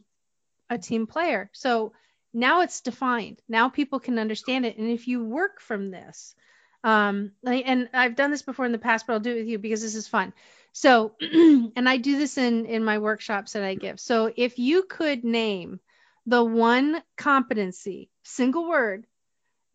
a 0.69 0.77
team 0.77 1.07
player. 1.07 1.49
So 1.53 1.91
now 2.33 2.61
it's 2.61 2.81
defined. 2.81 3.41
Now 3.49 3.67
people 3.69 3.99
can 3.99 4.19
understand 4.19 4.65
it. 4.65 4.77
And 4.77 4.89
if 4.89 5.07
you 5.07 5.23
work 5.23 5.59
from 5.59 5.91
this, 5.91 6.35
um, 6.83 7.31
and 7.45 7.89
I've 7.93 8.15
done 8.15 8.31
this 8.31 8.41
before 8.41 8.65
in 8.65 8.71
the 8.71 8.77
past, 8.77 9.07
but 9.07 9.13
I'll 9.13 9.19
do 9.19 9.35
it 9.35 9.39
with 9.39 9.47
you 9.47 9.59
because 9.59 9.81
this 9.81 9.95
is 9.95 10.07
fun. 10.07 10.33
So, 10.71 11.15
and 11.21 11.89
I 11.89 11.97
do 11.97 12.17
this 12.17 12.37
in 12.37 12.65
in 12.65 12.83
my 12.83 12.99
workshops 12.99 13.53
that 13.53 13.63
I 13.63 13.75
give. 13.75 13.99
So, 13.99 14.31
if 14.35 14.59
you 14.59 14.83
could 14.83 15.23
name 15.23 15.79
the 16.25 16.43
one 16.43 17.01
competency, 17.17 18.09
single 18.23 18.67
word, 18.67 19.07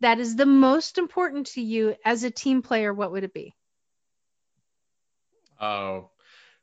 that 0.01 0.21
is 0.21 0.37
the 0.37 0.47
most 0.47 0.99
important 0.99 1.47
to 1.49 1.63
you 1.63 1.97
as 2.05 2.25
a 2.25 2.31
team 2.31 2.63
player, 2.63 2.93
what 2.93 3.13
would 3.13 3.25
it 3.25 3.35
be? 3.35 3.55
Oh, 5.61 5.67
uh, 5.67 6.01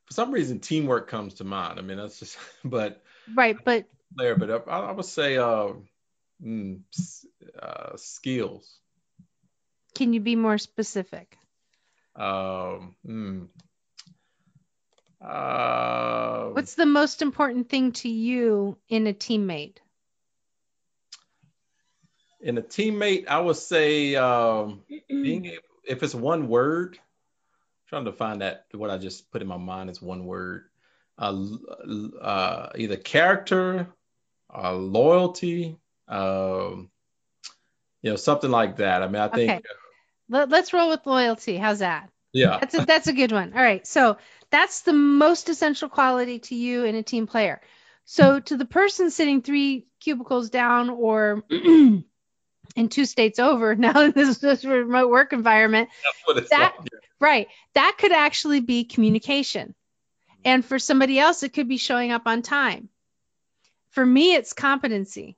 for 0.04 0.14
some 0.14 0.32
reason, 0.32 0.60
teamwork 0.60 1.08
comes 1.08 1.34
to 1.34 1.44
mind. 1.44 1.78
I 1.78 1.82
mean, 1.82 1.96
that's 1.96 2.18
just, 2.18 2.36
but 2.64 3.02
right, 3.34 3.56
but 3.64 3.86
there, 4.16 4.36
but 4.36 4.68
I, 4.68 4.78
I 4.78 4.92
would 4.92 5.04
say 5.04 5.36
uh, 5.36 5.68
mm, 6.44 6.80
uh, 7.60 7.96
skills. 7.96 8.79
Can 10.00 10.14
you 10.14 10.20
be 10.20 10.34
more 10.34 10.56
specific? 10.56 11.36
Um, 12.16 12.96
mm, 13.06 13.48
uh, 15.20 16.48
What's 16.52 16.74
the 16.74 16.86
most 16.86 17.20
important 17.20 17.68
thing 17.68 17.92
to 17.92 18.08
you 18.08 18.78
in 18.88 19.06
a 19.06 19.12
teammate? 19.12 19.76
In 22.40 22.56
a 22.56 22.62
teammate, 22.62 23.28
I 23.28 23.40
would 23.40 23.56
say 23.56 24.16
um, 24.16 24.80
being 25.10 25.44
able, 25.44 25.64
if 25.86 26.02
it's 26.02 26.14
one 26.14 26.48
word, 26.48 26.96
I'm 26.96 27.88
trying 27.90 28.04
to 28.06 28.12
find 28.12 28.40
that 28.40 28.64
what 28.72 28.88
I 28.88 28.96
just 28.96 29.30
put 29.30 29.42
in 29.42 29.48
my 29.48 29.58
mind 29.58 29.90
is 29.90 30.00
one 30.00 30.24
word. 30.24 30.64
Uh, 31.18 31.44
uh, 32.22 32.70
either 32.74 32.96
character, 32.96 33.86
uh, 34.48 34.72
loyalty, 34.72 35.76
um, 36.08 36.90
you 38.00 38.08
know, 38.08 38.16
something 38.16 38.50
like 38.50 38.78
that. 38.78 39.02
I 39.02 39.06
mean, 39.06 39.20
I 39.20 39.28
think. 39.28 39.50
Okay. 39.50 39.62
Let, 40.30 40.52
us 40.52 40.72
roll 40.72 40.90
with 40.90 41.04
loyalty. 41.06 41.56
How's 41.56 41.80
that? 41.80 42.08
Yeah. 42.32 42.58
That's 42.60 42.74
a, 42.74 42.86
that's 42.86 43.06
a 43.08 43.12
good 43.12 43.32
one. 43.32 43.52
All 43.52 43.62
right. 43.62 43.84
So 43.86 44.16
that's 44.50 44.82
the 44.82 44.92
most 44.92 45.48
essential 45.48 45.88
quality 45.88 46.38
to 46.38 46.54
you 46.54 46.84
in 46.84 46.94
a 46.94 47.02
team 47.02 47.26
player. 47.26 47.60
So 48.04 48.40
to 48.40 48.56
the 48.56 48.64
person 48.64 49.10
sitting 49.10 49.42
three 49.42 49.86
cubicles 50.00 50.50
down 50.50 50.88
or 50.90 51.44
in 51.50 52.04
two 52.88 53.04
states 53.04 53.38
over 53.38 53.74
now 53.76 54.00
in 54.00 54.12
this, 54.12 54.38
this 54.38 54.64
remote 54.64 55.10
work 55.10 55.32
environment, 55.32 55.88
that, 56.50 56.74
like, 56.78 56.90
right, 57.20 57.48
that 57.74 57.96
could 57.98 58.12
actually 58.12 58.60
be 58.60 58.84
communication. 58.84 59.74
And 60.44 60.64
for 60.64 60.78
somebody 60.78 61.18
else, 61.18 61.42
it 61.42 61.52
could 61.52 61.68
be 61.68 61.76
showing 61.76 62.12
up 62.12 62.22
on 62.26 62.42
time. 62.42 62.88
For 63.90 64.06
me, 64.06 64.34
it's 64.34 64.52
competency. 64.52 65.36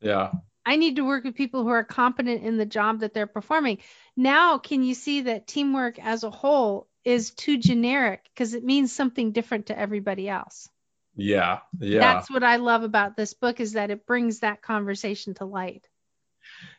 Yeah. 0.00 0.32
I 0.64 0.76
need 0.76 0.96
to 0.96 1.06
work 1.06 1.24
with 1.24 1.34
people 1.34 1.62
who 1.62 1.70
are 1.70 1.84
competent 1.84 2.42
in 2.44 2.56
the 2.56 2.66
job 2.66 3.00
that 3.00 3.14
they're 3.14 3.26
performing. 3.26 3.78
Now, 4.16 4.58
can 4.58 4.82
you 4.82 4.94
see 4.94 5.22
that 5.22 5.46
teamwork 5.46 5.98
as 5.98 6.22
a 6.22 6.30
whole 6.30 6.88
is 7.04 7.30
too 7.30 7.58
generic 7.58 8.28
because 8.34 8.54
it 8.54 8.64
means 8.64 8.92
something 8.92 9.32
different 9.32 9.66
to 9.66 9.78
everybody 9.78 10.28
else? 10.28 10.68
Yeah. 11.16 11.60
Yeah. 11.78 12.00
That's 12.00 12.30
what 12.30 12.44
I 12.44 12.56
love 12.56 12.82
about 12.82 13.16
this 13.16 13.34
book 13.34 13.60
is 13.60 13.72
that 13.72 13.90
it 13.90 14.06
brings 14.06 14.40
that 14.40 14.62
conversation 14.62 15.34
to 15.34 15.44
light. 15.44 15.86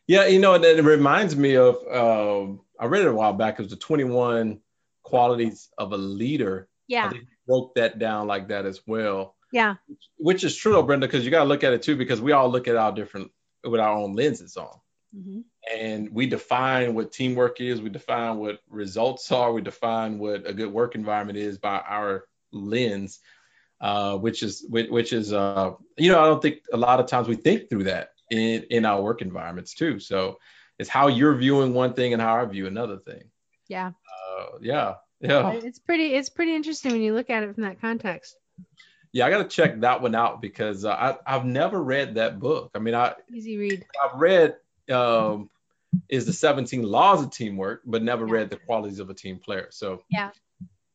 Yeah, 0.07 0.27
you 0.27 0.39
know, 0.39 0.55
and 0.55 0.63
it 0.63 0.83
reminds 0.83 1.35
me 1.35 1.55
of 1.55 1.75
um, 1.87 2.61
I 2.79 2.85
read 2.85 3.03
it 3.03 3.07
a 3.07 3.13
while 3.13 3.33
back. 3.33 3.59
It 3.59 3.63
was 3.63 3.71
the 3.71 3.77
21 3.77 4.59
qualities 5.03 5.69
of 5.77 5.91
a 5.91 5.97
leader. 5.97 6.67
Yeah. 6.87 7.11
I 7.13 7.19
broke 7.47 7.75
that 7.75 7.99
down 7.99 8.27
like 8.27 8.49
that 8.49 8.65
as 8.65 8.81
well. 8.85 9.35
Yeah. 9.51 9.75
Which 10.17 10.43
is 10.43 10.55
true, 10.55 10.81
Brenda, 10.83 11.07
because 11.07 11.25
you 11.25 11.31
got 11.31 11.43
to 11.43 11.49
look 11.49 11.63
at 11.63 11.73
it 11.73 11.83
too, 11.83 11.95
because 11.95 12.21
we 12.21 12.31
all 12.31 12.49
look 12.49 12.67
at 12.67 12.75
our 12.75 12.91
different 12.91 13.31
with 13.63 13.79
our 13.79 13.97
own 13.97 14.15
lenses 14.15 14.57
on. 14.57 14.79
Mm-hmm. 15.15 15.41
And 15.77 16.09
we 16.11 16.25
define 16.25 16.93
what 16.93 17.11
teamwork 17.11 17.59
is, 17.59 17.81
we 17.81 17.89
define 17.89 18.37
what 18.37 18.59
results 18.69 19.31
are, 19.31 19.51
we 19.51 19.61
define 19.61 20.19
what 20.19 20.47
a 20.47 20.53
good 20.53 20.71
work 20.71 20.95
environment 20.95 21.37
is 21.37 21.57
by 21.57 21.79
our 21.79 22.25
lens, 22.51 23.19
uh, 23.81 24.17
which 24.17 24.41
is 24.43 24.65
which 24.69 25.11
is 25.11 25.33
uh, 25.33 25.71
you 25.97 26.11
know 26.11 26.21
I 26.21 26.25
don't 26.27 26.41
think 26.41 26.59
a 26.71 26.77
lot 26.77 26.99
of 26.99 27.07
times 27.07 27.27
we 27.27 27.35
think 27.35 27.69
through 27.69 27.85
that 27.85 28.11
in 28.29 28.63
in 28.69 28.85
our 28.85 29.01
work 29.01 29.21
environments 29.21 29.73
too. 29.73 29.99
So 29.99 30.37
it's 30.79 30.89
how 30.89 31.07
you're 31.07 31.35
viewing 31.35 31.73
one 31.73 31.93
thing 31.93 32.13
and 32.13 32.21
how 32.21 32.41
I 32.41 32.45
view 32.45 32.67
another 32.67 32.97
thing. 32.97 33.23
Yeah. 33.67 33.91
Uh, 33.91 34.57
yeah. 34.61 34.95
Yeah. 35.19 35.51
It's 35.51 35.79
pretty 35.79 36.15
it's 36.15 36.29
pretty 36.29 36.55
interesting 36.55 36.91
when 36.93 37.01
you 37.01 37.13
look 37.13 37.29
at 37.29 37.43
it 37.43 37.53
from 37.53 37.63
that 37.63 37.79
context. 37.79 38.35
Yeah, 39.13 39.25
I 39.25 39.29
got 39.29 39.39
to 39.39 39.49
check 39.49 39.79
that 39.81 40.01
one 40.01 40.15
out 40.15 40.41
because 40.41 40.85
uh, 40.85 40.91
I 40.93 41.17
I've 41.25 41.45
never 41.45 41.81
read 41.81 42.15
that 42.15 42.39
book. 42.39 42.71
I 42.75 42.79
mean, 42.79 42.95
I 42.95 43.13
easy 43.29 43.57
read. 43.57 43.85
I've 44.03 44.19
read 44.19 44.55
um, 44.89 45.49
is 46.09 46.25
the 46.25 46.33
17 46.33 46.83
laws 46.83 47.23
of 47.23 47.31
teamwork, 47.31 47.81
but 47.85 48.03
never 48.03 48.25
Yeah. 48.25 48.33
read 48.33 48.49
the 48.49 48.57
qualities 48.57 48.99
of 48.99 49.09
a 49.09 49.13
team 49.13 49.39
player. 49.39 49.67
So 49.71 50.03
Yeah. 50.09 50.31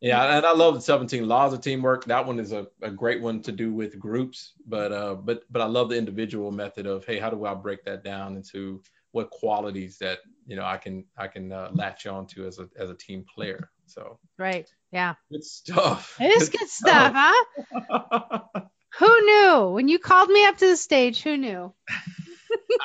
yeah, 0.01 0.37
and 0.37 0.47
I 0.47 0.53
love 0.53 0.75
the 0.75 0.81
17 0.81 1.27
laws 1.29 1.53
of 1.53 1.61
teamwork. 1.61 2.05
That 2.07 2.27
one 2.27 2.39
is 2.39 2.53
a, 2.53 2.67
a 2.83 2.91
great 2.91 3.21
one 3.21 3.43
to 3.43 3.53
do 3.53 3.73
with 3.73 3.99
groups, 3.99 4.53
but 4.67 4.93
uh, 4.93 5.15
but 5.15 5.43
but 5.51 5.61
I 5.63 5.67
love 5.67 5.91
the 5.91 5.99
individual 5.99 6.51
method 6.51 6.87
of 6.87 7.05
hey, 7.05 7.19
how 7.19 7.31
do 7.31 7.45
I 7.45 7.55
break 7.55 7.85
that 7.85 8.03
down 8.03 8.37
into 8.37 8.83
what 9.17 9.31
qualities 9.31 9.97
that 9.99 10.19
you 10.47 10.57
know 10.57 10.65
I 10.65 10.77
can 10.77 11.05
I 11.17 11.27
can 11.29 11.51
uh, 11.51 11.71
latch 11.73 12.07
on 12.07 12.27
to 12.29 12.47
as 12.47 12.59
a 12.59 12.69
as 12.79 12.91
a 12.91 12.95
team 12.95 13.25
player. 13.35 13.71
So 13.87 14.19
Right. 14.39 14.69
Yeah. 14.93 15.15
good 15.33 15.43
stuff. 15.45 16.17
It 16.21 16.27
is 16.31 16.51
good 16.51 16.69
stuff, 16.69 17.13
huh? 17.17 18.51
Who 18.99 19.21
knew? 19.27 19.69
When 19.73 19.89
you 19.89 19.99
called 19.99 20.29
me 20.29 20.45
up 20.47 20.59
to 20.59 20.67
the 20.69 20.77
stage, 20.77 21.23
who 21.23 21.37
knew? 21.39 21.73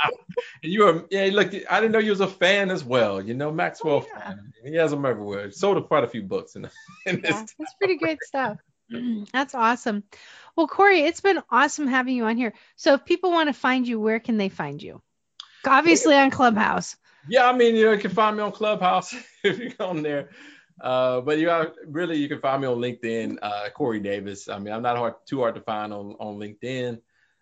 And 0.03 0.13
you 0.73 0.83
were, 0.85 1.05
yeah, 1.09 1.29
look, 1.31 1.53
I 1.69 1.79
didn't 1.79 1.91
know 1.91 1.99
you 1.99 2.11
was 2.11 2.21
a 2.21 2.27
fan 2.27 2.69
as 2.71 2.83
well. 2.83 3.21
You 3.21 3.33
know, 3.33 3.51
Maxwell 3.51 4.01
Oh, 4.03 4.07
yeah. 4.15 4.23
fan. 4.23 4.53
He 4.65 4.75
has 4.75 4.91
them 4.91 5.05
everywhere. 5.05 5.51
Sold 5.51 5.85
quite 5.87 6.03
a 6.03 6.07
few 6.07 6.23
books 6.23 6.55
in, 6.55 6.69
in 7.05 7.21
this. 7.21 7.31
Yeah, 7.31 7.45
that's 7.59 7.73
pretty 7.79 7.97
great 7.97 8.23
stuff. 8.23 8.57
That's 9.31 9.55
awesome. 9.55 10.03
Well, 10.57 10.67
Corey, 10.67 10.99
it's 11.01 11.21
been 11.21 11.41
awesome 11.49 11.87
having 11.87 12.13
you 12.13 12.25
on 12.25 12.35
here. 12.35 12.53
So 12.75 12.95
if 12.95 13.05
people 13.05 13.31
want 13.31 13.47
to 13.47 13.53
find 13.53 13.87
you, 13.87 14.01
where 14.01 14.19
can 14.19 14.35
they 14.35 14.49
find 14.49 14.83
you? 14.83 15.01
Obviously 15.65 16.15
on 16.15 16.31
Clubhouse. 16.31 16.95
Yeah, 17.27 17.47
I 17.47 17.53
mean, 17.53 17.75
you 17.75 17.85
know, 17.85 17.91
you 17.91 17.99
can 17.99 18.11
find 18.11 18.37
me 18.37 18.43
on 18.43 18.51
Clubhouse 18.51 19.13
if 19.43 19.59
you 19.59 19.71
go 19.71 19.87
on 19.87 20.01
there. 20.01 20.29
Uh, 20.79 21.21
but 21.21 21.37
you 21.37 21.49
are 21.49 21.73
really, 21.87 22.17
you 22.17 22.27
can 22.27 22.39
find 22.39 22.61
me 22.61 22.67
on 22.67 22.77
LinkedIn, 22.77 23.37
uh, 23.41 23.69
Corey 23.69 23.99
Davis. 23.99 24.49
I 24.49 24.57
mean, 24.57 24.73
I'm 24.73 24.81
not 24.81 24.97
hard, 24.97 25.13
too 25.27 25.39
hard 25.39 25.55
to 25.55 25.61
find 25.61 25.93
on, 25.93 26.15
on 26.19 26.37
LinkedIn. 26.37 26.99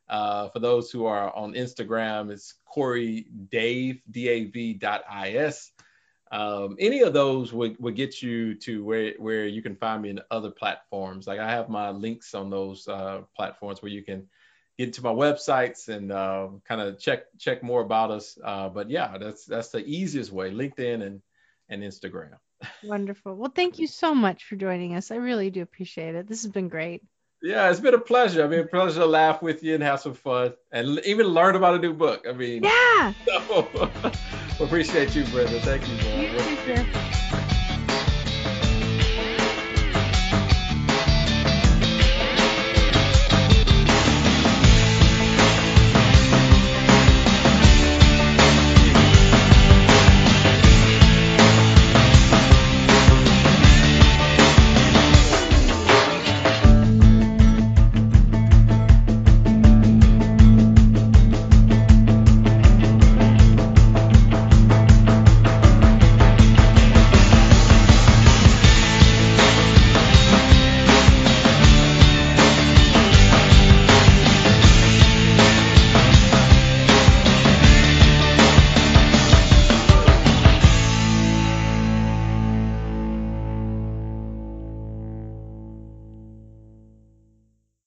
Uh, 0.09 0.49
for 0.49 0.59
those 0.59 0.91
who 0.91 1.05
are 1.05 1.33
on 1.35 1.53
Instagram, 1.53 2.31
it's 2.31 2.55
Corey 2.65 3.27
Dave, 3.49 4.01
D-A-V 4.11 4.73
dot 4.73 5.03
I-S. 5.09 5.71
Um, 6.31 6.75
any 6.79 7.01
of 7.01 7.13
those 7.13 7.53
would, 7.53 7.79
would 7.79 7.95
get 7.95 8.21
you 8.21 8.55
to 8.55 8.83
where, 8.83 9.13
where 9.17 9.47
you 9.47 9.61
can 9.61 9.75
find 9.75 10.01
me 10.01 10.09
in 10.09 10.19
other 10.29 10.51
platforms. 10.51 11.25
Like 11.25 11.39
I 11.39 11.49
have 11.49 11.69
my 11.69 11.91
links 11.91 12.33
on 12.33 12.49
those 12.49 12.87
uh, 12.87 13.21
platforms 13.35 13.81
where 13.81 13.91
you 13.91 14.03
can 14.03 14.27
get 14.79 14.93
to 14.93 15.03
my 15.03 15.11
websites 15.11 15.89
and 15.89 16.09
uh, 16.11 16.47
kind 16.65 16.79
of 16.79 16.97
check 16.97 17.25
check 17.37 17.61
more 17.61 17.81
about 17.81 18.11
us. 18.11 18.37
Uh, 18.43 18.69
but 18.69 18.89
yeah, 18.89 19.17
that's 19.17 19.45
that's 19.45 19.69
the 19.69 19.85
easiest 19.85 20.31
way: 20.31 20.51
LinkedIn 20.51 21.05
and 21.05 21.21
and 21.67 21.83
Instagram. 21.83 22.37
Wonderful. 22.83 23.35
Well, 23.35 23.51
thank 23.53 23.77
you 23.77 23.87
so 23.87 24.15
much 24.15 24.45
for 24.45 24.55
joining 24.55 24.95
us. 24.95 25.11
I 25.11 25.15
really 25.15 25.49
do 25.49 25.61
appreciate 25.61 26.15
it. 26.15 26.27
This 26.27 26.43
has 26.43 26.51
been 26.51 26.69
great. 26.69 27.03
Yeah, 27.41 27.69
it's 27.69 27.79
been 27.79 27.93
a 27.93 27.99
pleasure. 27.99 28.43
I 28.43 28.47
mean, 28.47 28.59
a 28.61 28.65
pleasure 28.67 28.99
to 28.99 29.05
laugh 29.05 29.41
with 29.41 29.63
you 29.63 29.73
and 29.75 29.83
have 29.83 29.99
some 29.99 30.13
fun, 30.13 30.53
and 30.71 30.99
even 31.05 31.27
learn 31.27 31.55
about 31.55 31.75
a 31.75 31.79
new 31.79 31.93
book. 31.93 32.25
I 32.27 32.33
mean, 32.33 32.63
Yeah. 32.63 33.13
so, 33.25 33.91
appreciate 34.59 35.15
you, 35.15 35.23
Brenda. 35.25 35.59
Thank 35.61 35.87
you, 35.87 35.95
You 35.95 36.27
man. 36.33 36.65
too, 36.65 36.83
sir. 36.93 37.08